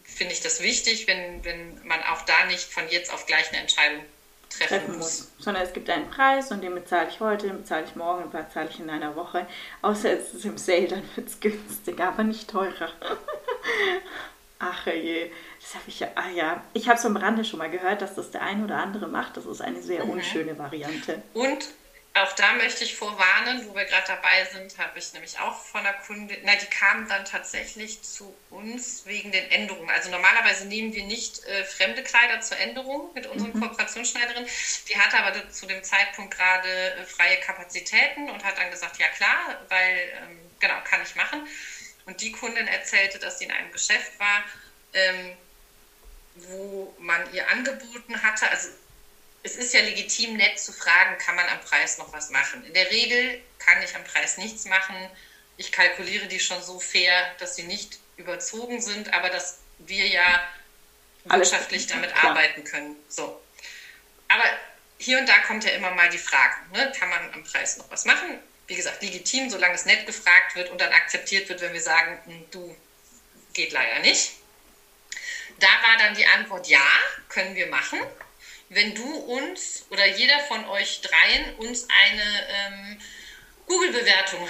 finde 0.04 0.32
ich 0.32 0.40
das 0.40 0.62
wichtig, 0.62 1.08
wenn, 1.08 1.44
wenn 1.44 1.84
man 1.84 2.04
auch 2.04 2.22
da 2.22 2.44
nicht 2.46 2.72
von 2.72 2.88
jetzt 2.88 3.12
auf 3.12 3.26
gleich 3.26 3.48
eine 3.48 3.58
Entscheidung 3.58 4.04
treffen, 4.50 4.68
treffen 4.68 4.96
muss. 4.96 5.22
muss. 5.22 5.32
Sondern 5.40 5.64
es 5.64 5.72
gibt 5.72 5.90
einen 5.90 6.08
Preis 6.08 6.52
und 6.52 6.60
den 6.60 6.76
bezahle 6.76 7.08
ich 7.08 7.18
heute, 7.18 7.48
den 7.48 7.62
bezahle 7.62 7.84
ich 7.84 7.96
morgen, 7.96 8.30
den 8.30 8.30
bezahle 8.30 8.68
ich 8.70 8.78
in 8.78 8.90
einer 8.90 9.16
Woche. 9.16 9.44
Außer 9.82 10.12
es 10.12 10.34
ist 10.34 10.44
im 10.44 10.56
Sale, 10.56 10.86
dann 10.86 11.16
wird 11.16 11.28
es 11.28 11.40
günstiger, 11.40 12.08
aber 12.08 12.22
nicht 12.22 12.48
teurer. 12.48 12.92
Ach 14.58 14.86
je, 14.86 15.30
das 15.60 15.74
habe 15.74 15.84
ich 15.88 16.00
ja, 16.00 16.08
ah 16.14 16.30
ja, 16.30 16.64
ich 16.72 16.88
habe 16.88 16.98
es 16.98 17.04
am 17.04 17.16
Rande 17.16 17.44
schon 17.44 17.58
mal 17.58 17.70
gehört, 17.70 18.02
dass 18.02 18.14
das 18.14 18.30
der 18.30 18.42
ein 18.42 18.64
oder 18.64 18.76
andere 18.76 19.08
macht. 19.08 19.36
Das 19.36 19.46
ist 19.46 19.60
eine 19.60 19.82
sehr 19.82 20.04
mhm. 20.04 20.12
unschöne 20.12 20.58
Variante. 20.58 21.22
Und 21.34 21.68
auch 22.14 22.32
da 22.32 22.54
möchte 22.54 22.84
ich 22.84 22.96
vorwarnen, 22.96 23.68
wo 23.68 23.74
wir 23.74 23.84
gerade 23.84 24.06
dabei 24.06 24.44
sind, 24.52 24.76
habe 24.78 24.98
ich 24.98 25.12
nämlich 25.12 25.38
auch 25.38 25.62
von 25.62 25.84
der 25.84 25.92
Kundin, 25.92 26.38
na, 26.42 26.52
die 26.56 26.66
kamen 26.66 27.08
dann 27.08 27.24
tatsächlich 27.24 28.02
zu 28.02 28.34
uns 28.50 29.06
wegen 29.06 29.30
den 29.30 29.48
Änderungen. 29.50 29.90
Also 29.90 30.10
normalerweise 30.10 30.66
nehmen 30.66 30.92
wir 30.94 31.04
nicht 31.04 31.44
äh, 31.44 31.64
fremde 31.64 32.02
Kleider 32.02 32.40
zur 32.40 32.58
Änderung 32.58 33.12
mit 33.14 33.26
unseren 33.26 33.52
mhm. 33.52 33.60
Kooperationsschneiderinnen. 33.60 34.48
Die 34.88 34.96
hatte 34.96 35.18
aber 35.18 35.50
zu 35.50 35.66
dem 35.66 35.82
Zeitpunkt 35.84 36.36
gerade 36.36 36.68
äh, 36.68 37.04
freie 37.04 37.36
Kapazitäten 37.38 38.30
und 38.30 38.42
hat 38.44 38.58
dann 38.58 38.70
gesagt, 38.70 38.98
ja 38.98 39.08
klar, 39.08 39.60
weil, 39.68 39.98
ähm, 40.22 40.40
genau, 40.58 40.74
kann 40.84 41.02
ich 41.02 41.14
machen. 41.14 41.46
Und 42.06 42.20
die 42.20 42.32
Kundin 42.32 42.66
erzählte, 42.66 43.18
dass 43.18 43.38
sie 43.38 43.44
in 43.44 43.52
einem 43.52 43.70
Geschäft 43.70 44.18
war, 44.18 44.44
ähm, 44.92 45.36
wo 46.48 46.94
man 46.98 47.33
ihr 47.33 47.48
angeboten 47.48 48.22
hatte, 48.22 48.48
also 48.51 48.68
es 49.42 49.57
ist 49.57 49.72
ja 49.72 49.81
legitim, 49.81 50.37
nett 50.37 50.59
zu 50.59 50.72
fragen, 50.72 51.16
kann 51.18 51.37
man 51.37 51.48
am 51.48 51.61
Preis 51.61 51.98
noch 51.98 52.12
was 52.12 52.31
machen. 52.31 52.64
In 52.64 52.74
der 52.74 52.90
Regel 52.90 53.40
kann 53.59 53.83
ich 53.83 53.94
am 53.94 54.05
Preis 54.05 54.37
nichts 54.37 54.64
machen. 54.64 54.96
Ich 55.57 55.72
kalkuliere 55.72 56.27
die 56.27 56.40
schon 56.40 56.62
so 56.62 56.81
fair, 56.81 57.35
dass 57.38 57.57
sie 57.57 57.62
nicht 57.64 57.98
überzogen 58.16 58.81
sind, 58.81 59.12
aber 59.12 59.31
dass 59.31 59.59
wir 59.79 60.07
ja 60.07 60.46
wirtschaftlich 61.24 61.87
damit 61.87 62.12
klar. 62.12 62.31
arbeiten 62.31 62.64
können. 62.64 62.96
So. 63.09 63.40
Aber 64.29 64.44
hier 64.98 65.18
und 65.18 65.29
da 65.29 65.38
kommt 65.38 65.64
ja 65.64 65.70
immer 65.70 65.92
mal 65.92 66.09
die 66.11 66.18
Frage, 66.18 66.55
ne? 66.72 66.92
kann 66.98 67.09
man 67.09 67.33
am 67.33 67.44
Preis 67.44 67.77
noch 67.77 67.90
was 67.90 68.05
machen? 68.05 68.38
Wie 68.66 68.74
gesagt, 68.74 69.03
legitim, 69.03 69.48
solange 69.48 69.74
es 69.74 69.85
nett 69.87 70.05
gefragt 70.05 70.57
wird 70.57 70.70
und 70.70 70.81
dann 70.81 70.92
akzeptiert 70.92 71.48
wird, 71.48 71.61
wenn 71.61 71.72
wir 71.72 71.81
sagen, 71.81 72.20
hm, 72.27 72.51
du, 72.51 72.77
geht 73.55 73.72
leider 73.72 74.01
nicht. 74.01 74.33
Da 75.60 75.66
war 75.66 75.96
dann 75.98 76.14
die 76.14 76.26
Antwort, 76.26 76.68
ja, 76.68 76.86
können 77.28 77.54
wir 77.54 77.66
machen 77.66 78.00
wenn 78.68 78.94
du 78.94 79.16
uns 79.16 79.86
oder 79.90 80.06
jeder 80.06 80.38
von 80.40 80.64
euch 80.68 81.00
dreien 81.00 81.54
uns 81.56 81.86
eine 81.88 82.48
ähm, 82.48 83.00
Google-Bewertung, 83.66 84.48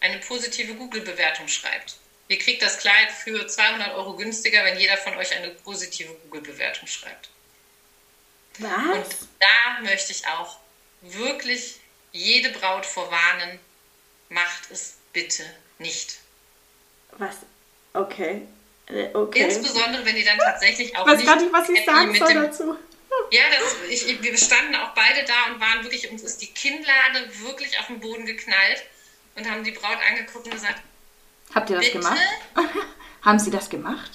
eine 0.00 0.18
positive 0.18 0.74
Google-Bewertung 0.74 1.48
schreibt. 1.48 1.96
Ihr 2.28 2.38
kriegt 2.38 2.62
das 2.62 2.78
Kleid 2.78 3.10
für 3.10 3.46
200 3.46 3.94
Euro 3.94 4.16
günstiger, 4.16 4.64
wenn 4.64 4.78
jeder 4.78 4.96
von 4.96 5.16
euch 5.16 5.34
eine 5.34 5.50
positive 5.50 6.14
Google-Bewertung 6.24 6.88
schreibt. 6.88 7.30
Was? 8.58 8.70
Und 8.70 9.28
da 9.40 9.80
möchte 9.82 10.12
ich 10.12 10.26
auch 10.26 10.58
wirklich 11.00 11.80
jede 12.12 12.50
Braut 12.50 12.86
vorwarnen, 12.86 13.58
macht 14.28 14.70
es 14.70 14.96
bitte 15.12 15.44
nicht. 15.78 16.18
Was? 17.12 17.36
Okay. 17.94 18.46
Äh, 18.92 19.10
okay. 19.14 19.44
Insbesondere, 19.44 20.04
wenn 20.04 20.16
ihr 20.16 20.24
dann 20.24 20.38
tatsächlich 20.38 20.96
auch 20.96 21.06
ich 21.06 21.12
weiß 21.12 21.18
nicht, 21.18 21.26
gar 21.26 21.36
nicht, 21.36 21.52
was 21.52 21.68
ich 21.68 21.84
sagen 21.84 22.14
soll 22.14 22.34
dazu. 22.34 22.78
Ja, 23.30 23.42
das, 23.50 23.76
ich, 23.88 24.22
wir 24.22 24.36
standen 24.36 24.74
auch 24.76 24.90
beide 24.94 25.24
da 25.24 25.52
und 25.52 25.60
waren 25.60 25.82
wirklich, 25.82 26.10
uns 26.10 26.22
ist 26.22 26.40
die 26.42 26.48
Kinnlade 26.48 27.30
wirklich 27.40 27.78
auf 27.78 27.86
den 27.86 28.00
Boden 28.00 28.26
geknallt 28.26 28.84
und 29.36 29.50
haben 29.50 29.64
die 29.64 29.70
Braut 29.70 29.98
angeguckt 30.08 30.46
und 30.46 30.52
gesagt, 30.52 30.82
Habt 31.54 31.70
ihr 31.70 31.76
das 31.76 31.86
bitte? 31.86 31.98
gemacht? 31.98 32.20
haben 33.22 33.38
sie 33.38 33.50
das 33.50 33.68
gemacht? 33.68 34.10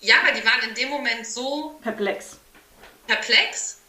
Ja, 0.00 0.16
aber 0.22 0.32
die 0.32 0.44
waren 0.44 0.68
in 0.68 0.74
dem 0.74 0.88
Moment 0.88 1.26
so 1.26 1.78
perplex. 1.82 2.38
Perplex. 3.06 3.80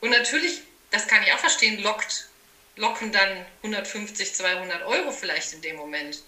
Und 0.00 0.10
natürlich, 0.10 0.62
das 0.90 1.06
kann 1.06 1.22
ich 1.22 1.32
auch 1.32 1.38
verstehen, 1.38 1.82
lockt, 1.82 2.28
locken 2.76 3.12
dann 3.12 3.44
150, 3.62 4.34
200 4.34 4.84
Euro 4.84 5.10
vielleicht 5.10 5.52
in 5.52 5.62
dem 5.62 5.76
Moment. 5.76 6.22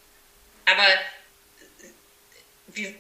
Aber 0.65 0.85
wie, 2.77 2.95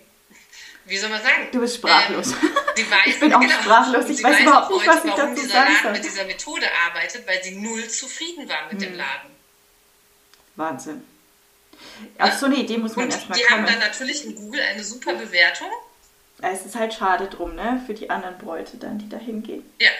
wie 0.86 0.98
soll 0.98 1.10
man 1.10 1.22
sagen? 1.22 1.48
Du 1.52 1.60
bist 1.60 1.76
sprachlos. 1.76 2.32
Ähm, 2.32 2.90
weiß, 2.90 3.00
ich 3.06 3.20
bin 3.20 3.32
auch 3.32 3.40
genau, 3.40 3.52
sprachlos. 3.52 4.08
Ich 4.08 4.22
weiß 4.22 4.40
überhaupt 4.40 4.70
nicht, 4.70 4.86
was 4.86 5.04
ich 5.04 5.12
dazu 5.12 5.34
dieser 5.34 5.48
sagen 5.48 5.72
Laden 5.72 5.82
soll. 5.82 5.92
mit 5.92 6.04
dieser 6.04 6.24
Methode 6.24 6.66
arbeitet, 6.86 7.26
weil 7.26 7.42
sie 7.42 7.56
null 7.56 7.88
zufrieden 7.88 8.48
war 8.48 8.64
mit 8.64 8.72
hm. 8.72 8.78
dem 8.80 8.94
Laden. 8.96 9.30
Wahnsinn. 10.56 11.04
Auf 12.18 12.32
so 12.34 12.46
eine 12.46 12.56
Idee 12.56 12.78
muss 12.78 12.96
man 12.96 13.10
erstmal 13.10 13.38
kommen. 13.38 13.48
Die 13.48 13.54
haben 13.54 13.66
dann 13.66 13.78
natürlich 13.78 14.24
in 14.24 14.34
Google 14.34 14.60
eine 14.60 14.82
super 14.82 15.14
Bewertung. 15.14 15.68
Es 16.42 16.66
ist 16.66 16.76
halt 16.76 16.94
schade 16.94 17.28
drum, 17.28 17.54
ne? 17.54 17.82
Für 17.86 17.94
die 17.94 18.10
anderen 18.10 18.38
Bräute 18.38 18.76
dann, 18.76 18.98
die 18.98 19.08
da 19.08 19.16
hingehen. 19.16 19.64
Ja. 19.80 19.90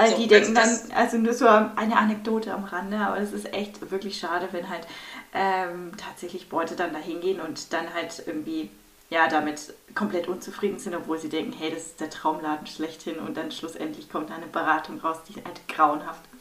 Weil 0.00 0.10
so, 0.10 0.16
die 0.16 0.28
denken 0.28 0.54
dann, 0.54 0.78
also 0.94 1.18
nur 1.18 1.34
so 1.34 1.46
eine 1.46 1.96
Anekdote 1.96 2.52
am 2.54 2.64
Rande, 2.64 2.98
aber 2.98 3.18
es 3.18 3.32
ist 3.32 3.52
echt 3.52 3.90
wirklich 3.90 4.18
schade, 4.18 4.48
wenn 4.52 4.68
halt 4.68 4.86
ähm, 5.34 5.92
tatsächlich 5.96 6.48
Bräute 6.48 6.74
dann 6.74 6.92
da 6.92 6.98
hingehen 6.98 7.40
und 7.40 7.72
dann 7.72 7.92
halt 7.92 8.22
irgendwie 8.26 8.70
ja, 9.10 9.28
damit 9.28 9.74
komplett 9.94 10.28
unzufrieden 10.28 10.78
sind, 10.78 10.94
obwohl 10.94 11.18
sie 11.18 11.28
denken, 11.28 11.52
hey, 11.52 11.70
das 11.70 11.86
ist 11.86 12.00
der 12.00 12.10
Traumladen 12.10 12.66
schlechthin 12.66 13.18
und 13.18 13.36
dann 13.36 13.50
schlussendlich 13.50 14.08
kommt 14.08 14.30
da 14.30 14.36
eine 14.36 14.46
Beratung 14.46 15.00
raus, 15.00 15.18
die 15.28 15.34
halt 15.34 15.66
grauenhaft 15.68 16.22
ist. 16.32 16.40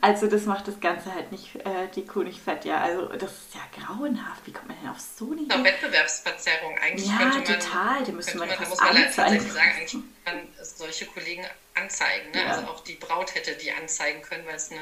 Also 0.00 0.26
das 0.28 0.44
macht 0.46 0.68
das 0.68 0.80
Ganze 0.80 1.12
halt 1.12 1.32
nicht 1.32 1.56
äh, 1.56 1.88
die 1.94 2.06
Kuh 2.06 2.22
nicht 2.22 2.40
fett, 2.40 2.64
ja. 2.64 2.80
Also 2.80 3.06
das 3.06 3.32
ist 3.32 3.54
ja 3.54 3.60
grauenhaft. 3.84 4.46
Wie 4.46 4.52
kommt 4.52 4.68
man 4.68 4.76
denn 4.80 4.90
auf 4.90 5.00
so 5.00 5.30
eine 5.32 5.42
Idee? 5.42 5.64
Wettbewerbsverzerrung. 5.64 6.76
Eigentlich 6.78 7.08
ja, 7.08 7.14
man, 7.14 7.44
total. 7.44 8.04
Die 8.04 8.12
müsste 8.12 8.38
man, 8.38 8.48
man 8.48 8.56
fast 8.56 8.80
anzeigen. 8.80 9.40
Sagen, 9.40 9.70
eigentlich 9.70 10.02
man 10.24 10.48
solche 10.62 11.06
Kollegen 11.06 11.44
anzeigen. 11.82 12.30
Ne? 12.32 12.42
Ja. 12.42 12.50
Also 12.50 12.66
auch 12.68 12.84
die 12.84 12.94
Braut 12.94 13.34
hätte 13.34 13.54
die 13.54 13.72
anzeigen 13.72 14.22
können, 14.22 14.46
weil 14.46 14.56
es 14.56 14.70
eine 14.70 14.80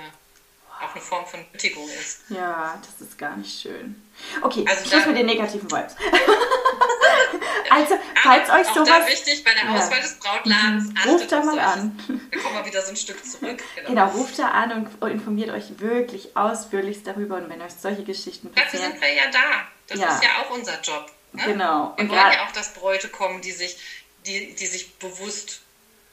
auch 0.81 0.95
eine 0.95 1.01
Form 1.01 1.27
von 1.27 1.41
Nötigung 1.53 1.89
ist. 1.89 2.23
Ja, 2.29 2.81
das 2.85 3.07
ist 3.07 3.17
gar 3.19 3.37
nicht 3.37 3.61
schön. 3.61 4.03
Okay, 4.43 4.65
also 4.69 4.89
Schluss 4.89 5.07
mit 5.07 5.17
den 5.17 5.27
negativen 5.27 5.71
Vibes. 5.71 5.95
also, 7.71 7.99
falls 8.23 8.51
euch 8.51 8.67
sowas... 8.75 8.89
Auch 8.89 9.01
da 9.01 9.07
wichtig, 9.07 9.45
bei 9.45 9.53
der 9.55 9.71
Auswahl 9.71 9.99
ja. 9.99 10.03
des 10.03 10.19
Brautladens, 10.19 10.89
mhm. 10.89 11.11
ruft 11.11 11.33
da 11.33 11.43
mal 11.43 11.59
an. 11.59 11.99
Da 12.31 12.39
kommen 12.39 12.57
wir 12.57 12.67
wieder 12.67 12.83
so 12.83 12.91
ein 12.91 12.97
Stück 12.97 13.25
zurück. 13.25 13.63
Genau. 13.77 13.89
genau, 13.89 14.09
ruft 14.09 14.39
da 14.39 14.49
an 14.49 14.91
und 15.01 15.11
informiert 15.11 15.51
euch 15.51 15.79
wirklich 15.79 16.37
ausführlichst 16.37 17.07
darüber 17.07 17.37
und 17.37 17.49
wenn 17.49 17.61
euch 17.61 17.73
solche 17.79 18.05
Geschichten 18.05 18.53
passieren... 18.53 18.73
Dafür 18.73 18.91
sind 18.91 19.01
wir 19.01 19.15
ja 19.15 19.31
da. 19.31 19.69
Das 19.87 20.01
ja. 20.01 20.15
ist 20.15 20.23
ja 20.23 20.31
auch 20.41 20.51
unser 20.51 20.81
Job. 20.81 21.11
Ne? 21.33 21.43
Genau. 21.45 21.95
Wir 21.97 22.05
und 22.05 22.11
wollen 22.11 22.33
ja 22.33 22.47
auch, 22.47 22.53
dass 22.53 22.73
Bräute 22.75 23.09
kommen, 23.09 23.43
die 23.43 23.53
sich, 23.53 23.79
die, 24.25 24.55
die 24.55 24.67
sich 24.67 24.95
bewusst 24.95 25.61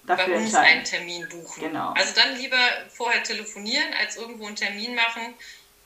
Dafür 0.06 0.34
bei 0.34 0.42
uns 0.42 0.54
einen 0.54 0.84
Termin 0.84 1.28
buchen. 1.30 1.64
Genau. 1.64 1.94
Also 1.94 2.14
dann 2.14 2.36
lieber 2.36 2.58
vorher 2.90 3.24
telefonieren, 3.24 3.94
als 4.00 4.18
irgendwo 4.18 4.48
einen 4.48 4.56
Termin 4.56 4.96
machen, 4.96 5.34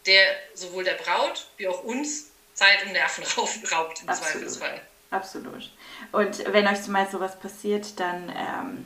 der 0.05 0.35
sowohl 0.55 0.83
der 0.83 0.95
Braut 0.95 1.47
wie 1.57 1.67
auch 1.67 1.83
uns 1.83 2.31
Zeit 2.53 2.83
und 2.85 2.93
Nerven 2.93 3.23
raubt 3.71 4.01
im 4.01 4.09
Absolut. 4.09 4.31
Zweifelsfall. 4.31 4.81
Absolut. 5.11 5.71
Und 6.11 6.51
wenn 6.51 6.67
euch 6.67 6.87
mal 6.87 7.09
sowas 7.09 7.39
passiert, 7.39 7.99
dann 7.99 8.33
ähm, 8.35 8.85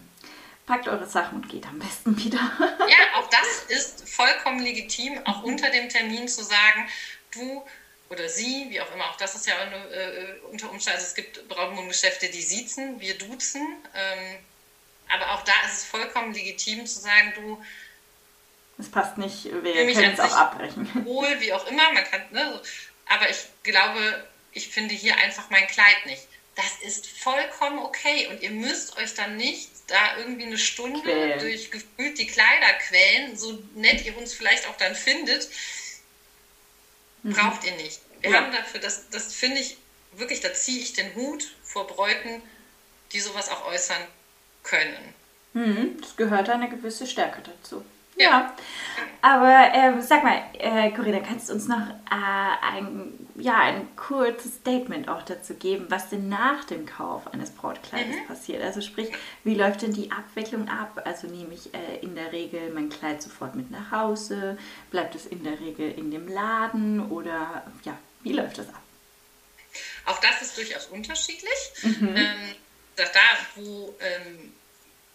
packt 0.65 0.87
eure 0.87 1.07
Sachen 1.07 1.41
und 1.41 1.49
geht 1.49 1.65
am 1.65 1.79
besten 1.79 2.17
wieder. 2.23 2.39
ja, 2.59 3.19
auch 3.19 3.29
das 3.29 3.63
ist 3.69 4.09
vollkommen 4.09 4.59
legitim, 4.59 5.19
auch 5.25 5.43
unter 5.43 5.69
dem 5.69 5.89
Termin 5.89 6.27
zu 6.27 6.43
sagen, 6.43 6.89
du 7.31 7.63
oder 8.09 8.27
sie, 8.27 8.67
wie 8.69 8.81
auch 8.81 8.93
immer, 8.93 9.05
auch 9.05 9.15
das 9.15 9.35
ist 9.35 9.47
ja 9.47 9.57
eine, 9.57 9.75
äh, 9.75 10.39
unter 10.51 10.69
Umständen, 10.69 10.97
also 10.97 11.07
es 11.07 11.15
gibt 11.15 11.47
Brautmodengeschäfte, 11.47 12.27
die 12.27 12.41
siezen, 12.41 12.99
wir 12.99 13.17
duzen. 13.17 13.61
Ähm, 13.95 14.37
aber 15.12 15.32
auch 15.34 15.43
da 15.43 15.54
ist 15.65 15.74
es 15.74 15.84
vollkommen 15.84 16.34
legitim 16.34 16.86
zu 16.86 17.00
sagen, 17.00 17.34
du. 17.36 17.63
Es 18.80 18.89
passt 18.89 19.17
nicht, 19.17 19.45
wir 19.45 19.93
können 19.93 20.13
es 20.13 20.19
auch 20.19 20.36
abbrechen. 20.36 20.89
Wohl, 21.06 21.39
wie 21.39 21.54
auch 21.54 21.67
immer, 21.67 21.91
man 21.91 22.04
kann, 22.04 22.21
ne, 22.32 22.62
aber 23.08 23.30
ich 23.30 23.38
glaube, 23.63 24.28
ich 24.54 24.69
finde 24.69 24.95
hier 24.95 25.17
einfach 25.17 25.50
mein 25.50 25.67
Kleid 25.67 26.06
nicht. 26.06 26.28
Das 26.56 26.78
ist 26.82 27.08
vollkommen 27.08 27.80
okay 27.80 28.28
und 28.28 28.41
ihr 28.41 28.52
müsst 28.52 28.97
euch 28.97 29.13
dann 29.13 29.38
nicht 29.38 29.69
da 29.88 30.17
irgendwie 30.17 30.45
eine 30.45 30.58
Stunde 30.58 31.02
quälen. 31.02 31.39
durch 31.39 31.71
gefühlt 31.71 32.17
die 32.17 32.28
Kleider 32.28 32.74
quälen, 32.80 33.38
so 33.38 33.62
nett 33.76 34.06
ihr 34.06 34.17
uns 34.17 34.34
vielleicht 34.34 34.67
auch 34.67 34.78
dann 34.78 34.95
findet. 34.95 35.50
Mhm. 37.24 37.34
Braucht 37.34 37.63
ihr 37.65 37.76
nicht. 37.76 38.02
Wir 38.21 38.32
ja. 38.32 38.38
haben 38.38 38.52
dafür, 38.52 38.80
das, 38.80 39.10
das 39.10 39.34
finde 39.34 39.60
ich 39.60 39.78
wirklich, 40.13 40.41
da 40.41 40.54
ziehe 40.54 40.82
ich 40.82 40.93
den 40.93 41.13
Hut 41.15 41.56
vor 41.63 41.88
Bräuten, 41.88 42.41
die 43.13 43.19
sowas 43.19 43.50
auch 43.50 43.65
äußern 43.65 44.06
können. 44.63 45.13
Mhm, 45.54 45.97
das 46.00 46.15
gehört 46.15 46.50
eine 46.50 46.69
gewisse 46.69 47.06
Stärke 47.06 47.41
dazu. 47.41 47.84
Ja. 48.15 48.54
Aber 49.21 49.74
ähm, 49.74 50.02
sag 50.02 50.24
mal, 50.24 50.41
äh, 50.54 50.91
Corinna, 50.91 51.19
kannst 51.19 51.50
du 51.50 51.54
uns 51.54 51.67
noch 51.67 51.80
äh, 51.80 52.76
ein, 52.76 53.28
ja, 53.36 53.58
ein 53.58 53.95
kurzes 53.95 54.56
Statement 54.56 55.10
auch 55.10 55.21
dazu 55.24 55.54
geben, 55.56 55.86
was 55.89 56.10
denn 56.10 56.30
nach 56.30 56.63
dem 56.65 56.86
Kauf 56.86 57.32
eines 57.34 57.52
Brautkleides 57.52 58.15
mhm. 58.15 58.28
passiert? 58.28 58.63
Also 58.63 58.82
sprich, 58.82 59.12
wie 59.43 59.56
läuft 59.56 59.82
denn 59.82 59.93
die 59.93 60.12
Abwicklung 60.12 60.67
ab? 60.69 61.02
Also 61.06 61.28
nehme 61.28 61.54
ich 61.54 61.74
äh, 61.74 62.00
in 62.02 62.15
der 62.15 62.32
Regel 62.32 62.71
mein 62.74 62.89
Kleid 62.89 63.21
sofort 63.21 63.56
mit 63.56 63.71
nach 63.71 63.91
Hause? 63.91 64.58
Bleibt 64.89 65.15
es 65.15 65.26
in 65.26 65.43
der 65.43 65.60
Regel 65.60 65.91
in 65.91 66.12
dem 66.12 66.28
Laden? 66.28 67.12
Oder 67.12 67.63
ja, 67.84 67.97
wie 68.24 68.34
läuft 68.34 68.58
das 68.58 68.69
ab? 68.69 68.82
Auch 70.06 70.19
das 70.19 70.41
ist 70.41 70.58
durchaus 70.58 70.88
unterschiedlich. 70.88 71.71
Mhm. 71.84 72.15
Ähm, 72.15 72.56
da, 73.05 73.37
wo 73.55 73.95
ähm, 73.99 74.53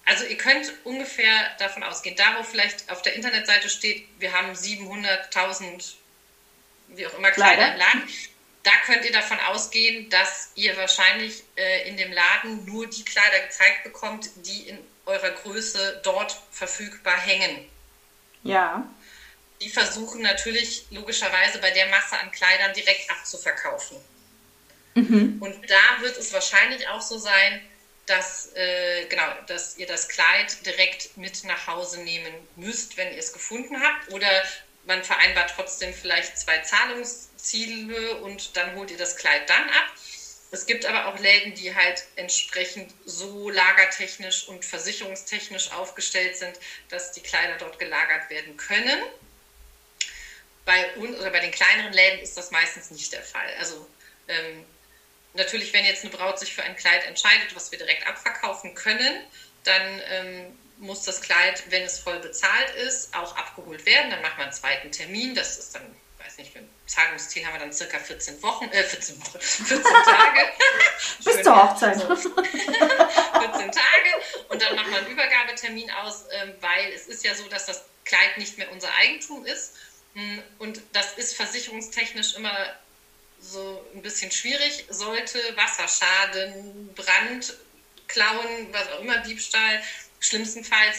also 0.06 0.24
ihr 0.24 0.36
könnt 0.36 0.72
ungefähr 0.84 1.50
davon 1.58 1.82
ausgehen, 1.82 2.16
da 2.16 2.38
wo 2.38 2.44
vielleicht 2.44 2.90
auf 2.90 3.02
der 3.02 3.14
Internetseite 3.14 3.68
steht, 3.68 4.06
wir 4.20 4.32
haben 4.32 4.52
700.000, 4.52 5.94
wie 6.88 7.06
auch 7.06 7.14
immer, 7.18 7.32
Kleider 7.32 7.72
im 7.72 7.78
Laden, 7.78 8.08
da 8.62 8.70
könnt 8.86 9.04
ihr 9.04 9.12
davon 9.12 9.38
ausgehen, 9.40 10.08
dass 10.08 10.52
ihr 10.54 10.76
wahrscheinlich 10.76 11.42
äh, 11.56 11.88
in 11.88 11.96
dem 11.96 12.12
Laden 12.12 12.64
nur 12.64 12.86
die 12.86 13.04
Kleider 13.04 13.40
gezeigt 13.46 13.82
bekommt, 13.82 14.30
die 14.36 14.68
in 14.68 14.78
eurer 15.06 15.30
Größe 15.30 16.00
dort 16.04 16.40
verfügbar 16.52 17.18
hängen. 17.20 17.68
Ja. 18.44 18.88
Die 19.60 19.70
versuchen 19.70 20.22
natürlich 20.22 20.86
logischerweise 20.90 21.58
bei 21.58 21.72
der 21.72 21.86
Masse 21.86 22.16
an 22.18 22.30
Kleidern 22.30 22.72
direkt 22.74 23.10
abzuverkaufen. 23.10 23.96
Mhm. 24.94 25.38
Und 25.40 25.54
da 25.68 26.00
wird 26.00 26.16
es 26.16 26.32
wahrscheinlich 26.32 26.86
auch 26.88 27.02
so 27.02 27.18
sein, 27.18 27.60
dass, 28.06 28.52
äh, 28.54 29.06
genau, 29.06 29.28
dass 29.46 29.76
ihr 29.76 29.86
das 29.86 30.08
Kleid 30.08 30.64
direkt 30.64 31.16
mit 31.16 31.44
nach 31.44 31.66
Hause 31.66 32.00
nehmen 32.00 32.32
müsst, 32.54 32.96
wenn 32.96 33.12
ihr 33.12 33.18
es 33.18 33.32
gefunden 33.32 33.82
habt. 33.82 34.12
Oder 34.12 34.42
man 34.84 35.02
vereinbart 35.02 35.52
trotzdem 35.54 35.92
vielleicht 35.92 36.38
zwei 36.38 36.58
Zahlungsziele 36.58 38.18
und 38.18 38.56
dann 38.56 38.74
holt 38.74 38.90
ihr 38.90 38.96
das 38.96 39.16
Kleid 39.16 39.50
dann 39.50 39.68
ab. 39.70 39.92
Es 40.52 40.66
gibt 40.66 40.86
aber 40.86 41.06
auch 41.06 41.18
Läden, 41.18 41.54
die 41.54 41.74
halt 41.74 42.04
entsprechend 42.14 42.94
so 43.04 43.50
lagertechnisch 43.50 44.46
und 44.48 44.64
versicherungstechnisch 44.64 45.72
aufgestellt 45.72 46.36
sind, 46.36 46.56
dass 46.88 47.10
die 47.12 47.20
Kleider 47.20 47.56
dort 47.58 47.80
gelagert 47.80 48.30
werden 48.30 48.56
können. 48.56 49.02
Bei, 50.64 50.94
oder 50.96 51.30
bei 51.30 51.40
den 51.40 51.50
kleineren 51.50 51.92
Läden 51.92 52.20
ist 52.20 52.36
das 52.36 52.52
meistens 52.52 52.90
nicht 52.90 53.12
der 53.12 53.22
Fall. 53.22 53.52
Also 53.58 53.88
ähm, 54.28 54.64
natürlich, 55.36 55.72
wenn 55.72 55.84
jetzt 55.84 56.04
eine 56.04 56.12
Braut 56.12 56.38
sich 56.38 56.54
für 56.54 56.62
ein 56.62 56.76
Kleid 56.76 57.04
entscheidet, 57.06 57.54
was 57.54 57.70
wir 57.70 57.78
direkt 57.78 58.06
abverkaufen 58.06 58.74
können, 58.74 59.22
dann 59.64 60.02
ähm, 60.10 60.58
muss 60.78 61.02
das 61.02 61.20
Kleid, 61.20 61.64
wenn 61.70 61.82
es 61.82 61.98
voll 61.98 62.18
bezahlt 62.18 62.70
ist, 62.86 63.14
auch 63.14 63.36
abgeholt 63.36 63.86
werden. 63.86 64.10
Dann 64.10 64.22
machen 64.22 64.38
wir 64.38 64.44
einen 64.44 64.52
zweiten 64.52 64.92
Termin. 64.92 65.34
Das 65.34 65.58
ist 65.58 65.74
dann, 65.74 65.82
weiß 66.18 66.38
nicht, 66.38 66.52
für 66.52 66.60
ein 66.60 66.68
Zahlungsziel 66.86 67.44
haben 67.46 67.54
wir 67.54 67.60
dann 67.60 67.72
circa 67.72 67.98
14 67.98 68.42
Wochen, 68.42 68.66
äh, 68.70 68.82
14 68.82 69.20
Wochen, 69.20 69.38
14 69.40 69.82
Tage. 69.82 70.40
Bis 71.24 71.42
zur 71.42 71.56
Hochzeit. 71.56 72.00
14 72.00 72.32
Tage. 73.72 74.10
Und 74.48 74.62
dann 74.62 74.76
machen 74.76 74.90
wir 74.90 74.98
einen 74.98 75.08
Übergabetermin 75.08 75.90
aus, 75.90 76.24
ähm, 76.32 76.54
weil 76.60 76.92
es 76.92 77.06
ist 77.06 77.24
ja 77.24 77.34
so, 77.34 77.48
dass 77.48 77.66
das 77.66 77.84
Kleid 78.04 78.38
nicht 78.38 78.58
mehr 78.58 78.70
unser 78.70 78.94
Eigentum 78.94 79.44
ist. 79.46 79.74
Hm, 80.14 80.42
und 80.58 80.80
das 80.92 81.14
ist 81.14 81.36
versicherungstechnisch 81.36 82.34
immer 82.34 82.54
so 83.50 83.84
ein 83.94 84.02
bisschen 84.02 84.30
schwierig. 84.30 84.84
Sollte 84.88 85.38
Wasserschaden, 85.56 86.94
Brand, 86.94 87.56
Klauen, 88.08 88.72
was 88.72 88.88
auch 88.88 89.00
immer, 89.00 89.18
Diebstahl, 89.18 89.82
schlimmstenfalls, 90.20 90.98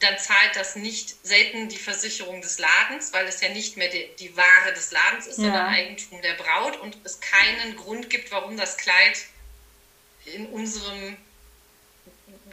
dann 0.00 0.18
zahlt 0.18 0.56
das 0.56 0.76
nicht 0.76 1.14
selten 1.24 1.68
die 1.68 1.78
Versicherung 1.78 2.42
des 2.42 2.58
Ladens, 2.58 3.12
weil 3.12 3.26
es 3.26 3.40
ja 3.40 3.48
nicht 3.48 3.76
mehr 3.76 3.88
die, 3.88 4.08
die 4.18 4.36
Ware 4.36 4.72
des 4.74 4.90
Ladens 4.90 5.26
ist, 5.26 5.38
ja. 5.38 5.44
sondern 5.44 5.66
Eigentum 5.66 6.20
der 6.20 6.34
Braut 6.34 6.78
und 6.80 6.96
es 7.04 7.20
keinen 7.20 7.76
Grund 7.76 8.10
gibt, 8.10 8.30
warum 8.30 8.56
das 8.56 8.76
Kleid 8.76 9.24
in 10.26 10.46
unserem 10.46 11.16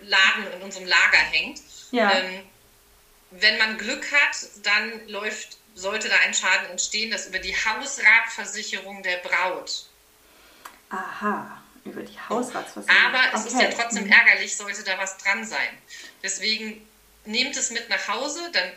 Laden, 0.02 0.54
in 0.54 0.62
unserem 0.62 0.86
Lager 0.86 1.18
hängt. 1.18 1.62
Ja. 1.92 2.12
Ähm, 2.12 2.44
wenn 3.32 3.58
man 3.58 3.78
Glück 3.78 4.12
hat, 4.12 4.36
dann 4.64 5.08
läuft 5.08 5.58
sollte 5.76 6.10
da 6.10 6.16
ein 6.18 6.34
Schaden 6.34 6.72
entstehen, 6.72 7.12
das 7.12 7.28
über 7.28 7.40
die 7.40 7.56
Hausratversicherung 7.56 9.04
der 9.04 9.18
Braut. 9.18 9.86
Aha, 10.90 11.62
über 11.86 12.02
die 12.02 12.18
Hausratsversicherung. 12.30 13.06
Aber 13.06 13.34
es 13.34 13.46
okay. 13.46 13.54
ist 13.54 13.62
ja 13.62 13.82
trotzdem 13.82 14.06
mhm. 14.06 14.12
ärgerlich, 14.12 14.56
sollte 14.56 14.84
da 14.84 14.98
was 14.98 15.18
dran 15.18 15.46
sein. 15.46 15.78
Deswegen 16.22 16.88
nehmt 17.26 17.56
es 17.56 17.72
mit 17.72 17.90
nach 17.90 18.08
Hause, 18.08 18.50
dann 18.52 18.72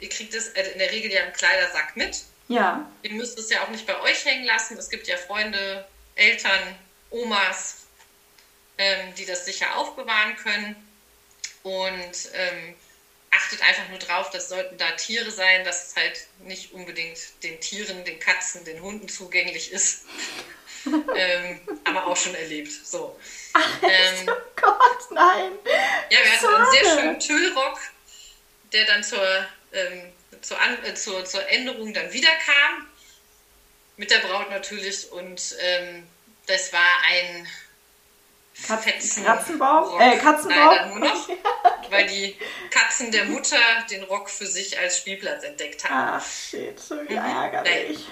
ihr 0.00 0.08
kriegt 0.08 0.34
es 0.34 0.48
in 0.48 0.78
der 0.78 0.90
Regel 0.90 1.12
ja 1.12 1.22
im 1.22 1.32
Kleidersack 1.32 1.96
mit. 1.96 2.24
Ja. 2.48 2.90
Ihr 3.02 3.12
müsst 3.12 3.38
es 3.38 3.50
ja 3.50 3.62
auch 3.62 3.68
nicht 3.68 3.86
bei 3.86 3.98
euch 4.00 4.24
hängen 4.24 4.44
lassen. 4.44 4.76
Es 4.76 4.90
gibt 4.90 5.06
ja 5.06 5.16
Freunde, 5.16 5.86
Eltern, 6.14 6.74
Omas, 7.10 7.84
ähm, 8.76 9.14
die 9.14 9.24
das 9.24 9.46
sicher 9.46 9.76
aufbewahren 9.76 10.36
können. 10.36 10.76
Und 11.62 12.28
ähm, 12.34 12.74
achtet 13.36 13.62
einfach 13.62 13.88
nur 13.88 13.98
drauf, 13.98 14.30
das 14.30 14.48
sollten 14.48 14.76
da 14.78 14.90
Tiere 14.92 15.30
sein, 15.30 15.64
dass 15.64 15.88
es 15.88 15.96
halt 15.96 16.26
nicht 16.40 16.72
unbedingt 16.72 17.18
den 17.42 17.60
Tieren, 17.60 18.04
den 18.04 18.18
Katzen, 18.18 18.64
den 18.64 18.80
Hunden 18.80 19.08
zugänglich 19.08 19.72
ist. 19.72 20.04
ähm, 21.16 21.60
aber 21.84 22.06
auch 22.06 22.16
schon 22.16 22.34
erlebt. 22.34 22.72
So. 22.72 23.18
Ach, 23.54 23.82
ähm, 23.82 24.28
oh 24.28 24.60
Gott, 24.60 25.10
nein. 25.10 25.52
Ja, 26.10 26.18
wir 26.22 26.32
hatten 26.32 26.54
einen 26.54 26.70
sehr 26.70 26.84
schönen 26.84 27.20
Tüllrock, 27.20 27.78
der 28.72 28.84
dann 28.84 29.02
zur, 29.02 29.46
ähm, 29.72 30.12
zur, 30.42 30.60
An 30.60 30.84
äh, 30.84 30.94
zur, 30.94 31.24
zur 31.24 31.48
Änderung 31.48 31.94
dann 31.94 32.12
wiederkam. 32.12 32.88
Mit 33.96 34.10
der 34.10 34.18
Braut 34.18 34.50
natürlich. 34.50 35.10
Und 35.12 35.54
ähm, 35.60 36.06
das 36.46 36.72
war 36.72 37.00
ein 37.06 37.48
Katzen, 38.62 39.24
Katzenbauch? 39.24 40.00
Äh, 40.00 40.16
Katzenbauch? 40.18 40.86
nur 40.86 41.00
noch, 41.00 41.28
weil 41.90 42.06
die 42.06 42.36
Katzen 42.70 43.10
der 43.10 43.24
Mutter 43.24 43.58
den 43.90 44.04
Rock 44.04 44.30
für 44.30 44.46
sich 44.46 44.78
als 44.78 44.98
Spielplatz 44.98 45.42
entdeckt 45.42 45.84
haben. 45.84 46.20
Ach, 46.20 46.24
shit, 46.24 46.78
so 46.78 46.94
mhm. 46.94 47.08
ärgerlich. 47.08 48.06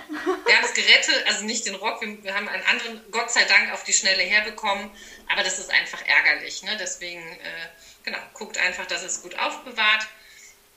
Wir 0.45 0.57
haben 0.57 0.65
es 0.65 0.75
gerettet, 0.75 1.25
also 1.27 1.45
nicht 1.45 1.65
den 1.67 1.77
Rock, 1.77 2.01
wir, 2.01 2.23
wir, 2.25 2.35
haben 2.35 2.49
einen 2.49 2.65
anderen, 2.65 3.01
Gott 3.13 3.31
sei 3.31 3.45
Dank, 3.45 3.73
auf 3.73 3.85
die 3.85 3.93
Schnelle 3.93 4.23
herbekommen, 4.23 4.91
aber 5.31 5.45
das 5.45 5.59
ist 5.61 5.71
einfach 5.71 6.05
ärgerlich. 6.07 6.63
Ne? 6.65 6.77
Deswegen, 6.79 7.23
äh, 7.23 7.69
genau, 8.03 8.19
guckt 8.35 8.59
einfach, 8.59 8.87
dass 8.87 9.05
es 9.05 9.23
gut 9.23 9.39
aufbewahrt 9.39 10.09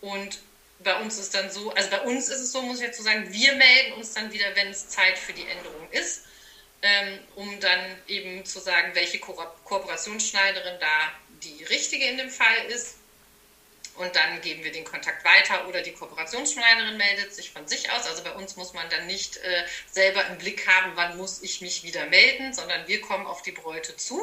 und 0.02 0.40
bei 0.80 0.96
uns 1.02 1.18
ist 1.18 1.34
dann 1.34 1.50
so, 1.50 1.72
also 1.72 1.90
bei 1.90 2.02
uns 2.02 2.30
ist 2.30 2.40
es 2.40 2.52
so, 2.52 2.62
muss 2.62 2.78
ich 2.78 2.84
jetzt 2.84 2.98
so 2.98 3.04
sagen, 3.04 3.32
wir 3.32 3.56
melden 3.56 3.94
uns 3.94 4.14
dann 4.14 4.32
wieder, 4.32 4.46
wenn 4.56 4.68
es 4.68 4.90
Zeit 4.90 5.18
für 5.18 5.34
die 5.34 5.48
Änderung 5.48 5.90
ist 5.92 6.26
ähm, 6.86 7.20
um 7.36 7.60
dann 7.60 7.80
eben 8.08 8.46
zu 8.46 8.60
sagen, 8.60 8.94
welche 8.94 9.20
Ko 9.20 9.34
Kooperationsschneiderin 9.64 10.80
da 10.80 11.12
die 11.44 11.64
richtige 11.64 12.06
in 12.06 12.18
dem 12.18 12.30
Fall 12.30 12.66
ist. 12.68 12.96
Und 13.96 14.14
dann 14.16 14.42
geben 14.42 14.64
wir 14.64 14.74
den 14.74 14.84
Kontakt 14.84 15.24
weiter 15.24 15.68
oder 15.70 15.82
die 15.82 15.94
Kooperationsschneiderin 15.94 16.98
meldet 16.98 17.34
sich 17.34 17.52
von 17.52 17.66
sich 17.68 17.90
aus. 17.92 18.06
Also 18.06 18.24
bei 18.24 18.34
uns 18.34 18.56
muss 18.58 18.74
man 18.74 18.90
dann 18.90 19.08
nicht 19.08 19.38
äh, 19.38 19.64
selber 19.90 20.26
im 20.28 20.38
Blick 20.38 20.68
haben, 20.68 20.92
wann 20.96 21.18
muss 21.18 21.42
ich 21.42 21.62
mich 21.62 21.84
wieder 21.84 22.06
melden, 22.08 22.54
sondern 22.54 22.88
wir 22.88 23.02
kommen 23.02 23.26
auf 23.26 23.42
die 23.42 23.54
Bräute 23.54 23.96
zu. 23.96 24.20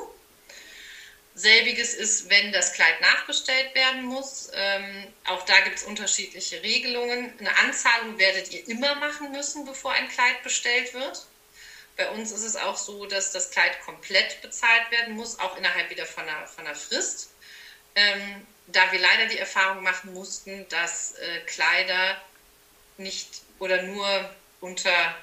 Selbiges 1.35 1.94
ist, 1.94 2.29
wenn 2.29 2.53
das 2.53 2.75
Kleid 2.75 3.01
nachbestellt 3.01 3.75
werden 3.75 4.03
muss. 4.03 4.51
Ähm, 4.53 5.07
auch 5.25 5.42
da 5.46 5.59
gibt 5.61 5.79
es 5.79 5.85
unterschiedliche 5.85 6.62
Regelungen. 6.62 7.33
Eine 7.38 7.57
Anzahlung 7.57 8.18
werdet 8.18 8.53
ihr 8.53 8.68
immer 8.68 8.94
machen 8.96 9.33
müssen, 9.33 9.64
bevor 9.64 9.92
ein 9.92 10.09
Kleid 10.11 10.42
bestellt 10.42 10.92
wird. 10.92 11.27
Bei 11.97 12.11
uns 12.11 12.33
ist 12.33 12.45
es 12.45 12.57
auch 12.57 12.77
so, 12.77 13.07
dass 13.07 13.33
das 13.33 13.51
Kleid 13.51 13.81
komplett 13.83 14.41
bezahlt 14.41 14.91
werden 14.91 15.15
muss, 15.15 15.39
auch 15.39 15.57
innerhalb 15.57 15.91
wieder 15.91 16.07
von 16.07 16.27
einer, 16.27 16.47
von 16.47 16.67
einer 16.67 16.75
Frist. 16.75 17.31
Ähm, 17.95 18.47
da 18.67 18.91
wir 18.93 18.99
leider 18.99 19.27
die 19.27 19.39
Erfahrung 19.39 19.83
machen 19.83 20.15
mussten, 20.15 20.67
dass 20.69 21.13
äh, 21.17 21.41
Kleider 21.41 22.17
nicht 22.97 23.43
oder 23.59 23.83
nur 23.83 24.31
unter 24.61 25.15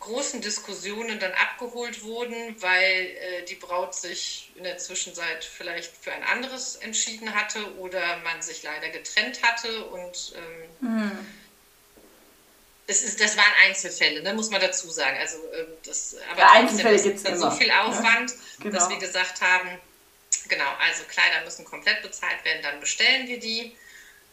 großen 0.00 0.40
Diskussionen 0.40 1.18
dann 1.18 1.32
abgeholt 1.32 2.02
wurden, 2.02 2.60
weil 2.60 3.16
äh, 3.16 3.44
die 3.44 3.54
Braut 3.54 3.94
sich 3.94 4.50
in 4.54 4.64
der 4.64 4.78
Zwischenzeit 4.78 5.44
vielleicht 5.44 5.96
für 5.96 6.12
ein 6.12 6.22
anderes 6.22 6.76
entschieden 6.76 7.34
hatte 7.34 7.76
oder 7.76 8.18
man 8.18 8.40
sich 8.42 8.62
leider 8.62 8.88
getrennt 8.90 9.42
hatte 9.42 9.84
und 9.86 10.34
ähm, 10.36 10.88
mhm 10.88 11.43
das, 12.86 13.02
ist, 13.02 13.20
das 13.20 13.36
waren 13.36 13.52
Einzelfälle, 13.66 14.22
ne, 14.22 14.34
muss 14.34 14.50
man 14.50 14.60
dazu 14.60 14.90
sagen. 14.90 15.16
Also, 15.18 15.38
ähm, 15.54 15.66
das, 15.84 16.16
aber 16.30 16.40
ja, 16.40 16.52
Einzelfälle 16.52 17.02
gibt 17.02 17.26
es 17.26 17.40
so 17.40 17.50
viel 17.50 17.70
Aufwand, 17.70 18.30
ja? 18.30 18.36
genau. 18.60 18.78
dass 18.78 18.88
wir 18.88 18.98
gesagt 18.98 19.40
haben, 19.40 19.78
genau, 20.48 20.70
also 20.80 21.04
Kleider 21.04 21.44
müssen 21.44 21.64
komplett 21.64 22.02
bezahlt 22.02 22.44
werden, 22.44 22.62
dann 22.62 22.80
bestellen 22.80 23.26
wir 23.26 23.40
die. 23.40 23.74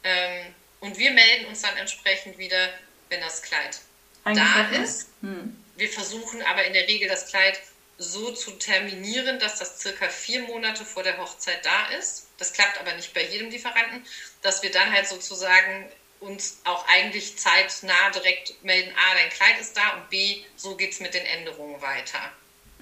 Ähm, 0.04 0.54
und 0.82 0.98
wir 0.98 1.12
melden 1.12 1.46
uns 1.46 1.62
dann 1.62 1.78
entsprechend 1.78 2.38
wieder, 2.38 2.70
wenn 3.10 3.22
das 3.22 3.42
Kleid 3.42 3.80
da 4.24 4.70
ist. 4.82 5.10
Hm. 5.22 5.56
Wir 5.76 5.90
versuchen 5.90 6.42
aber 6.44 6.66
in 6.66 6.74
der 6.74 6.88
Regel 6.88 7.08
das 7.08 7.28
Kleid 7.28 7.60
so 7.98 8.32
zu 8.34 8.52
terminieren, 8.52 9.40
dass 9.40 9.60
das 9.60 9.80
circa 9.80 10.10
vier 10.10 10.42
Monate 10.42 10.86
vor 10.86 11.04
der 11.04 11.18
Hochzeit 11.18 11.64
da 11.64 11.90
ist. 12.00 12.28
Das 12.38 12.52
klappt 12.54 12.80
aber 12.80 12.94
nicht 12.96 13.14
bei 13.14 13.24
jedem 13.24 13.50
Lieferanten, 13.50 14.06
dass 14.42 14.64
wir 14.64 14.72
dann 14.72 14.92
halt 14.92 15.08
sozusagen 15.08 15.88
uns 16.22 16.62
auch 16.64 16.88
eigentlich 16.88 17.38
zeitnah 17.38 18.10
direkt 18.14 18.64
melden, 18.64 18.92
A, 18.96 19.16
dein 19.16 19.30
Kleid 19.30 19.60
ist 19.60 19.76
da 19.76 19.98
und 19.98 20.10
B, 20.10 20.44
so 20.56 20.76
geht 20.76 20.94
es 20.94 21.00
mit 21.00 21.14
den 21.14 21.26
Änderungen 21.26 21.82
weiter. 21.82 22.20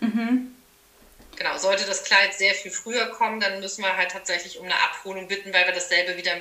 Mhm. 0.02 0.56
Genau, 1.36 1.58
sollte 1.58 1.86
das 1.86 2.04
Kleid 2.04 2.34
sehr 2.34 2.54
viel 2.54 2.72
früher 2.72 3.08
kommen, 3.08 3.40
dann 3.40 3.62
müssen 3.62 3.82
wir 3.82 3.96
halt 3.96 4.12
tatsächlich 4.12 4.60
um 4.60 4.66
eine 4.66 4.76
Abholung 4.76 5.28
bitten, 5.28 5.54
weil 5.54 5.66
wir 5.66 5.74
dasselbe 5.74 6.18
wieder 6.18 6.34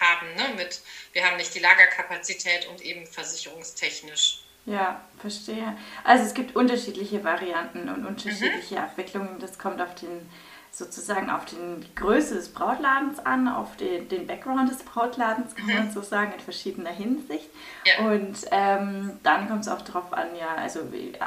haben. 0.00 0.34
Ne? 0.36 0.54
Mit, 0.56 0.80
wir 1.12 1.26
haben 1.26 1.36
nicht 1.36 1.54
die 1.54 1.58
Lagerkapazität 1.58 2.66
und 2.66 2.80
eben 2.80 3.06
versicherungstechnisch. 3.06 4.42
Ja, 4.64 5.02
verstehe. 5.20 5.76
Also 6.04 6.24
es 6.24 6.34
gibt 6.34 6.56
unterschiedliche 6.56 7.24
Varianten 7.24 7.88
und 7.88 8.06
unterschiedliche 8.06 8.76
mhm. 8.76 8.80
Abwicklungen. 8.80 9.38
Das 9.38 9.58
kommt 9.58 9.82
auf 9.82 9.94
den 9.96 10.30
sozusagen 10.74 11.28
auf 11.28 11.44
den, 11.44 11.82
die 11.82 11.94
Größe 11.94 12.34
des 12.34 12.48
Brautladens 12.48 13.18
an, 13.18 13.46
auf 13.46 13.76
den, 13.76 14.08
den 14.08 14.26
Background 14.26 14.70
des 14.70 14.82
Brautladens, 14.82 15.54
kann 15.54 15.66
mhm. 15.66 15.74
man 15.74 15.90
so 15.90 16.00
sagen, 16.00 16.32
in 16.32 16.40
verschiedener 16.40 16.90
Hinsicht. 16.90 17.50
Ja. 17.84 18.06
Und 18.06 18.38
ähm, 18.50 19.18
dann 19.22 19.48
kommt 19.48 19.60
es 19.60 19.68
auch 19.68 19.82
darauf 19.82 20.14
an, 20.14 20.28
ja, 20.34 20.54
also 20.56 20.80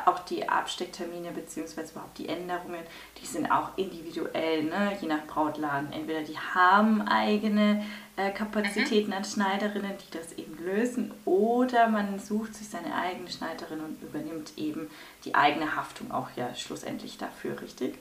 auch 0.08 0.20
die 0.20 0.50
Abstecktermine 0.50 1.30
beziehungsweise 1.30 1.92
überhaupt 1.92 2.18
die 2.18 2.28
Änderungen, 2.28 2.82
die 3.22 3.26
sind 3.28 3.52
auch 3.52 3.78
individuell, 3.78 4.64
ne? 4.64 4.98
je 5.00 5.08
nach 5.08 5.28
Brautladen. 5.28 5.94
Entweder 5.94 6.24
die 6.24 6.40
haben 6.40 7.08
eigene 7.08 7.86
äh, 8.16 8.32
Kapazitäten 8.32 9.12
mhm. 9.12 9.18
an 9.18 9.26
Schneiderinnen, 9.26 9.94
die 10.00 10.18
das 10.18 10.34
eben 10.40 10.58
lösen, 10.58 11.14
oder 11.26 11.88
man 11.88 12.18
sucht 12.18 12.56
sich 12.56 12.68
seine 12.68 12.96
eigene 12.96 13.30
Schneiderin 13.30 13.82
und 13.82 14.02
übernimmt 14.02 14.54
eben 14.58 14.90
die 15.24 15.36
eigene 15.36 15.76
Haftung 15.76 16.12
auch 16.12 16.30
ja 16.36 16.56
schlussendlich 16.56 17.20
dafür, 17.20 17.62
richtig? 17.62 18.00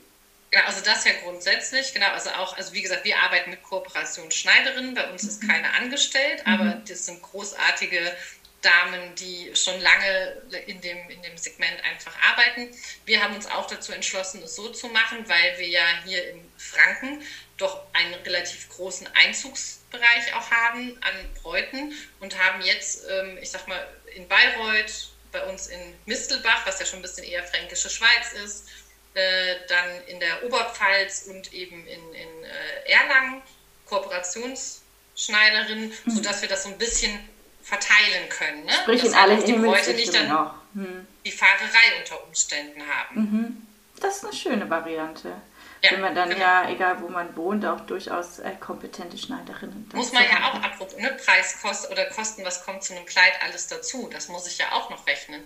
Genau, 0.55 0.67
also 0.67 0.83
das 0.85 1.05
ja 1.05 1.11
grundsätzlich, 1.25 1.93
genau, 1.93 2.11
also 2.11 2.31
auch, 2.31 2.57
also 2.57 2.73
wie 2.73 2.83
gesagt, 2.83 3.05
wir 3.05 3.19
arbeiten 3.19 3.51
mit 3.51 3.65
Kooperation 3.65 4.31
Schneiderinnen, 4.31 4.95
bei 4.95 5.11
uns 5.11 5.25
ist 5.25 5.43
mhm. 5.43 5.49
keine 5.49 5.73
angestellt, 5.73 6.47
mhm. 6.47 6.53
aber 6.53 6.83
das 6.87 7.07
sind 7.07 7.21
großartige 7.23 8.17
Damen, 8.61 9.17
die 9.17 9.51
schon 9.57 9.81
lange 9.81 10.43
in 10.69 10.81
dem, 10.81 11.11
in 11.11 11.21
dem 11.23 11.37
Segment 11.37 11.83
einfach 11.83 12.17
arbeiten. 12.23 12.71
Wir 13.05 13.21
haben 13.21 13.35
uns 13.35 13.47
auch 13.47 13.67
dazu 13.67 13.91
entschlossen, 13.91 14.45
es 14.45 14.55
so 14.55 14.69
zu 14.69 14.87
machen, 14.91 15.29
weil 15.29 15.59
wir 15.59 15.67
ja 15.67 15.85
hier 16.05 16.31
in 16.31 16.41
Franken 16.57 17.21
doch 17.57 17.83
einen 17.93 18.15
relativ 18.15 18.69
großen 18.69 19.09
Einzugsbereich 19.13 20.35
auch 20.35 20.53
haben 20.53 20.97
an 21.03 21.35
Bräuten 21.43 21.93
und 22.21 22.39
haben 22.39 22.63
jetzt, 22.63 23.03
ähm, 23.11 23.39
ich 23.43 23.51
sag 23.51 23.67
mal, 23.67 23.85
in 24.15 24.29
Bayreuth, 24.29 25.11
bei 25.33 25.43
uns 25.47 25.67
in 25.67 25.81
Mistelbach, 26.07 26.65
was 26.65 26.79
ja 26.79 26.87
schon 26.87 27.01
ein 27.01 27.03
bisschen 27.03 27.25
eher 27.25 27.43
fränkische 27.43 27.91
Schweiz 27.91 28.33
ist, 28.45 28.69
äh, 29.15 29.57
dann 29.69 30.03
in 30.09 30.21
der 30.21 30.45
Oberpfalz 30.45 31.27
und 31.29 31.53
eben 31.53 31.87
in, 31.87 32.15
in 32.15 32.45
äh, 32.45 32.91
Erlangen 32.91 33.43
Kooperationsschneiderinnen, 33.87 35.93
mhm. 36.05 36.11
sodass 36.11 36.43
wir 36.43 36.49
das 36.49 36.65
so 36.65 36.71
ein 36.71 36.79
bisschen 36.79 37.19
verteilen 37.63 38.29
können. 38.29 38.65
Ne? 38.65 38.73
Sprich 38.83 39.03
dass 39.03 39.13
in 39.13 39.17
alle 39.17 39.43
die 39.43 39.53
Leute 39.53 39.95
nicht 39.95 40.15
dann 40.15 40.31
auch. 40.31 40.53
Hm. 40.75 41.07
die 41.25 41.31
Fahrerei 41.31 42.01
unter 42.01 42.23
Umständen 42.25 42.83
haben. 42.87 43.21
Mhm. 43.21 43.67
Das 44.01 44.17
ist 44.17 44.25
eine 44.25 44.35
schöne 44.35 44.69
Variante. 44.69 45.41
Ja, 45.83 45.93
Wenn 45.93 46.01
man 46.01 46.15
dann 46.15 46.31
genau. 46.31 46.41
ja, 46.41 46.71
egal 46.71 47.01
wo 47.01 47.09
man 47.09 47.37
wohnt, 47.37 47.65
auch 47.65 47.81
durchaus 47.81 48.39
äh, 48.39 48.53
kompetente 48.59 49.19
Schneiderinnen. 49.19 49.89
Muss 49.93 50.13
man 50.13 50.25
ja 50.25 50.51
auch 50.51 50.55
apropos, 50.55 50.97
ne, 50.97 51.17
Preis, 51.25 51.61
Kost 51.63 51.91
oder 51.91 52.07
Kosten, 52.07 52.45
was 52.45 52.65
kommt 52.65 52.83
zu 52.83 52.95
einem 52.95 53.07
Kleid 53.07 53.33
alles 53.43 53.69
dazu? 53.69 54.09
Das 54.13 54.29
muss 54.29 54.47
ich 54.47 54.59
ja 54.59 54.73
auch 54.73 54.91
noch 54.91 55.07
rechnen. 55.07 55.43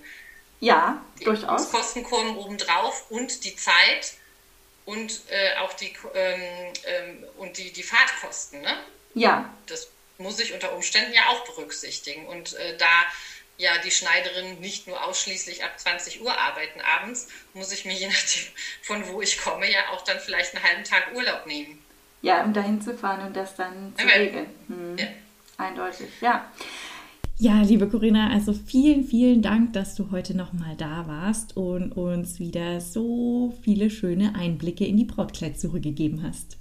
Ja, 0.60 1.02
die 1.20 1.24
durchaus. 1.24 1.70
Kosten 1.70 2.02
kommen 2.02 2.36
obendrauf 2.36 3.10
und 3.10 3.44
die 3.44 3.54
Zeit 3.54 4.14
und 4.84 5.20
äh, 5.28 5.58
auch 5.58 5.72
die, 5.74 5.92
ähm, 6.14 6.72
ähm, 6.84 7.24
und 7.36 7.58
die, 7.58 7.72
die 7.72 7.82
Fahrtkosten. 7.82 8.62
Ne? 8.62 8.76
Ja. 9.14 9.52
Das 9.66 9.88
muss 10.18 10.40
ich 10.40 10.52
unter 10.52 10.74
Umständen 10.74 11.12
ja 11.12 11.28
auch 11.28 11.44
berücksichtigen. 11.44 12.26
Und 12.26 12.54
äh, 12.54 12.76
da 12.76 12.86
ja 13.58 13.76
die 13.78 13.90
Schneiderinnen 13.90 14.60
nicht 14.60 14.86
nur 14.86 15.04
ausschließlich 15.04 15.64
ab 15.64 15.78
20 15.78 16.22
Uhr 16.22 16.36
arbeiten 16.36 16.80
abends, 16.80 17.28
muss 17.54 17.72
ich 17.72 17.84
mir 17.84 17.94
je 17.94 18.06
nachdem, 18.06 18.44
von 18.82 19.08
wo 19.08 19.20
ich 19.20 19.40
komme, 19.40 19.70
ja 19.70 19.90
auch 19.92 20.02
dann 20.02 20.18
vielleicht 20.20 20.54
einen 20.54 20.64
halben 20.64 20.84
Tag 20.84 21.14
Urlaub 21.14 21.46
nehmen. 21.46 21.84
Ja, 22.22 22.42
um 22.42 22.52
dahin 22.52 22.80
zu 22.80 22.96
fahren 22.96 23.26
und 23.26 23.36
das 23.36 23.54
dann 23.54 23.94
zu 23.96 24.06
regeln. 24.06 24.48
Hm. 24.68 24.98
Ja. 24.98 25.06
Eindeutig, 25.58 26.08
ja. 26.20 26.50
Ja, 27.40 27.62
liebe 27.62 27.88
Corinna, 27.88 28.31
also 28.33 28.53
vielen, 28.53 29.05
vielen 29.05 29.42
Dank, 29.42 29.72
dass 29.72 29.94
du 29.94 30.11
heute 30.11 30.37
nochmal 30.37 30.74
da 30.77 31.07
warst 31.07 31.57
und 31.57 31.92
uns 31.92 32.40
wieder 32.40 32.81
so 32.81 33.57
viele 33.62 33.90
schöne 33.90 34.35
Einblicke 34.35 34.85
in 34.85 34.96
die 34.96 35.05
Brautkleidsuche 35.05 35.81
gegeben 35.81 36.24
hast. 36.24 36.57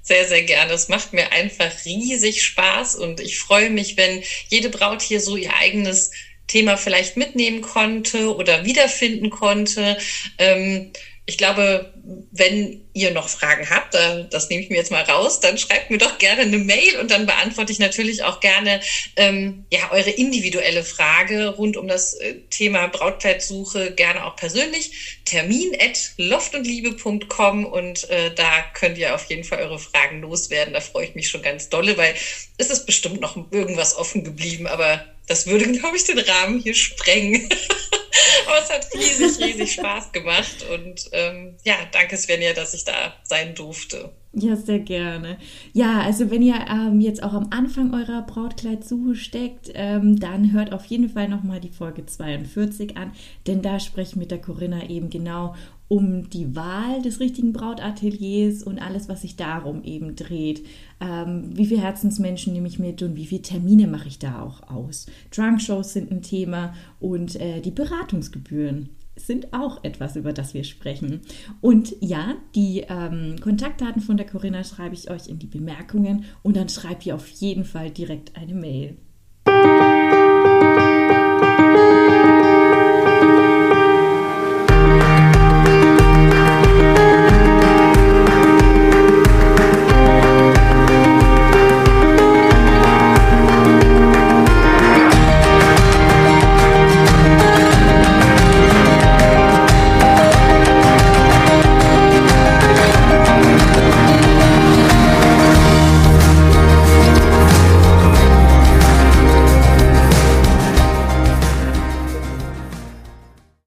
Sehr, 0.00 0.26
sehr 0.26 0.44
gerne. 0.44 0.72
Es 0.72 0.88
macht 0.88 1.12
mir 1.12 1.30
einfach 1.32 1.70
riesig 1.84 2.42
Spaß 2.42 2.96
und 2.96 3.20
ich 3.20 3.38
freue 3.38 3.68
mich, 3.68 3.98
wenn 3.98 4.22
jede 4.48 4.70
Braut 4.70 5.02
hier 5.02 5.20
so 5.20 5.36
ihr 5.36 5.54
eigenes 5.54 6.10
Thema 6.46 6.78
vielleicht 6.78 7.18
mitnehmen 7.18 7.60
konnte 7.60 8.34
oder 8.34 8.64
wiederfinden 8.64 9.28
konnte. 9.28 9.98
Ähm, 10.38 10.90
ich 11.26 11.36
glaube, 11.36 11.92
wenn 12.30 12.84
ihr 12.92 13.12
noch 13.12 13.28
Fragen 13.28 13.70
habt, 13.70 13.94
das 13.94 14.48
nehme 14.48 14.62
ich 14.62 14.70
mir 14.70 14.76
jetzt 14.76 14.90
mal 14.90 15.02
raus, 15.02 15.40
dann 15.40 15.58
schreibt 15.58 15.90
mir 15.90 15.98
doch 15.98 16.18
gerne 16.18 16.42
eine 16.42 16.58
Mail 16.58 16.98
und 17.00 17.10
dann 17.10 17.26
beantworte 17.26 17.72
ich 17.72 17.78
natürlich 17.78 18.24
auch 18.24 18.40
gerne 18.40 18.80
ähm, 19.16 19.64
ja, 19.70 19.90
eure 19.92 20.10
individuelle 20.10 20.82
Frage 20.82 21.48
rund 21.48 21.76
um 21.76 21.88
das 21.88 22.14
äh, 22.14 22.34
Thema 22.50 22.88
Brautkleidsuche, 22.88 23.92
gerne 23.92 24.24
auch 24.24 24.36
persönlich. 24.36 25.20
Termin 25.24 25.76
at 25.78 26.12
loftundliebe.com 26.16 27.64
und 27.64 28.08
äh, 28.10 28.34
da 28.34 28.62
könnt 28.74 28.98
ihr 28.98 29.14
auf 29.14 29.24
jeden 29.26 29.44
Fall 29.44 29.60
eure 29.60 29.78
Fragen 29.78 30.20
loswerden. 30.20 30.74
Da 30.74 30.80
freue 30.80 31.06
ich 31.06 31.14
mich 31.14 31.28
schon 31.28 31.42
ganz 31.42 31.68
dolle, 31.68 31.96
weil 31.96 32.14
es 32.58 32.70
ist 32.70 32.86
bestimmt 32.86 33.20
noch 33.20 33.36
irgendwas 33.52 33.96
offen 33.96 34.24
geblieben, 34.24 34.66
aber 34.66 35.04
das 35.30 35.46
würde, 35.46 35.70
glaube 35.70 35.96
ich, 35.96 36.02
den 36.02 36.18
Rahmen 36.18 36.58
hier 36.58 36.74
sprengen. 36.74 37.48
Aber 38.46 38.58
es 38.58 38.68
hat 38.68 38.92
riesig, 38.92 39.38
riesig 39.38 39.74
Spaß 39.74 40.10
gemacht. 40.10 40.64
Und 40.68 41.08
ähm, 41.12 41.56
ja, 41.62 41.76
danke 41.92 42.16
Svenja, 42.16 42.52
dass 42.52 42.74
ich 42.74 42.82
da 42.84 43.16
sein 43.22 43.54
durfte. 43.54 44.12
Ja, 44.32 44.54
sehr 44.54 44.78
gerne. 44.78 45.38
Ja, 45.72 46.02
also 46.02 46.30
wenn 46.30 46.42
ihr 46.42 46.54
ähm, 46.70 47.00
jetzt 47.00 47.20
auch 47.20 47.32
am 47.32 47.48
Anfang 47.50 47.92
eurer 47.92 48.22
Brautkleidsuche 48.22 49.16
steckt, 49.16 49.72
ähm, 49.74 50.20
dann 50.20 50.52
hört 50.52 50.72
auf 50.72 50.84
jeden 50.84 51.08
Fall 51.08 51.28
nochmal 51.28 51.58
die 51.58 51.70
Folge 51.70 52.06
42 52.06 52.96
an, 52.96 53.10
denn 53.48 53.60
da 53.60 53.80
spreche 53.80 54.12
ich 54.12 54.16
mit 54.16 54.30
der 54.30 54.40
Corinna 54.40 54.88
eben 54.88 55.10
genau 55.10 55.56
um 55.88 56.30
die 56.30 56.54
Wahl 56.54 57.02
des 57.02 57.18
richtigen 57.18 57.52
Brautateliers 57.52 58.62
und 58.62 58.78
alles, 58.80 59.08
was 59.08 59.22
sich 59.22 59.34
darum 59.34 59.82
eben 59.82 60.14
dreht. 60.14 60.64
Ähm, 61.00 61.50
wie 61.52 61.66
viele 61.66 61.80
Herzensmenschen 61.80 62.52
nehme 62.52 62.68
ich 62.68 62.78
mit 62.78 63.02
und 63.02 63.16
wie 63.16 63.26
viele 63.26 63.42
Termine 63.42 63.88
mache 63.88 64.06
ich 64.06 64.20
da 64.20 64.42
auch 64.42 64.62
aus? 64.70 65.06
Drunk-Shows 65.34 65.92
sind 65.92 66.12
ein 66.12 66.22
Thema 66.22 66.72
und 67.00 67.34
äh, 67.34 67.60
die 67.60 67.72
Beratungsgebühren 67.72 68.90
sind 69.26 69.52
auch 69.52 69.84
etwas, 69.84 70.16
über 70.16 70.32
das 70.32 70.54
wir 70.54 70.64
sprechen. 70.64 71.20
Und 71.60 71.94
ja, 72.00 72.36
die 72.54 72.84
ähm, 72.88 73.36
Kontaktdaten 73.40 74.02
von 74.02 74.16
der 74.16 74.26
Corinna 74.26 74.64
schreibe 74.64 74.94
ich 74.94 75.10
euch 75.10 75.28
in 75.28 75.38
die 75.38 75.46
Bemerkungen 75.46 76.24
und 76.42 76.56
dann 76.56 76.68
schreibt 76.68 77.06
ihr 77.06 77.14
auf 77.14 77.28
jeden 77.28 77.64
Fall 77.64 77.90
direkt 77.90 78.36
eine 78.36 78.54
Mail. 78.54 78.96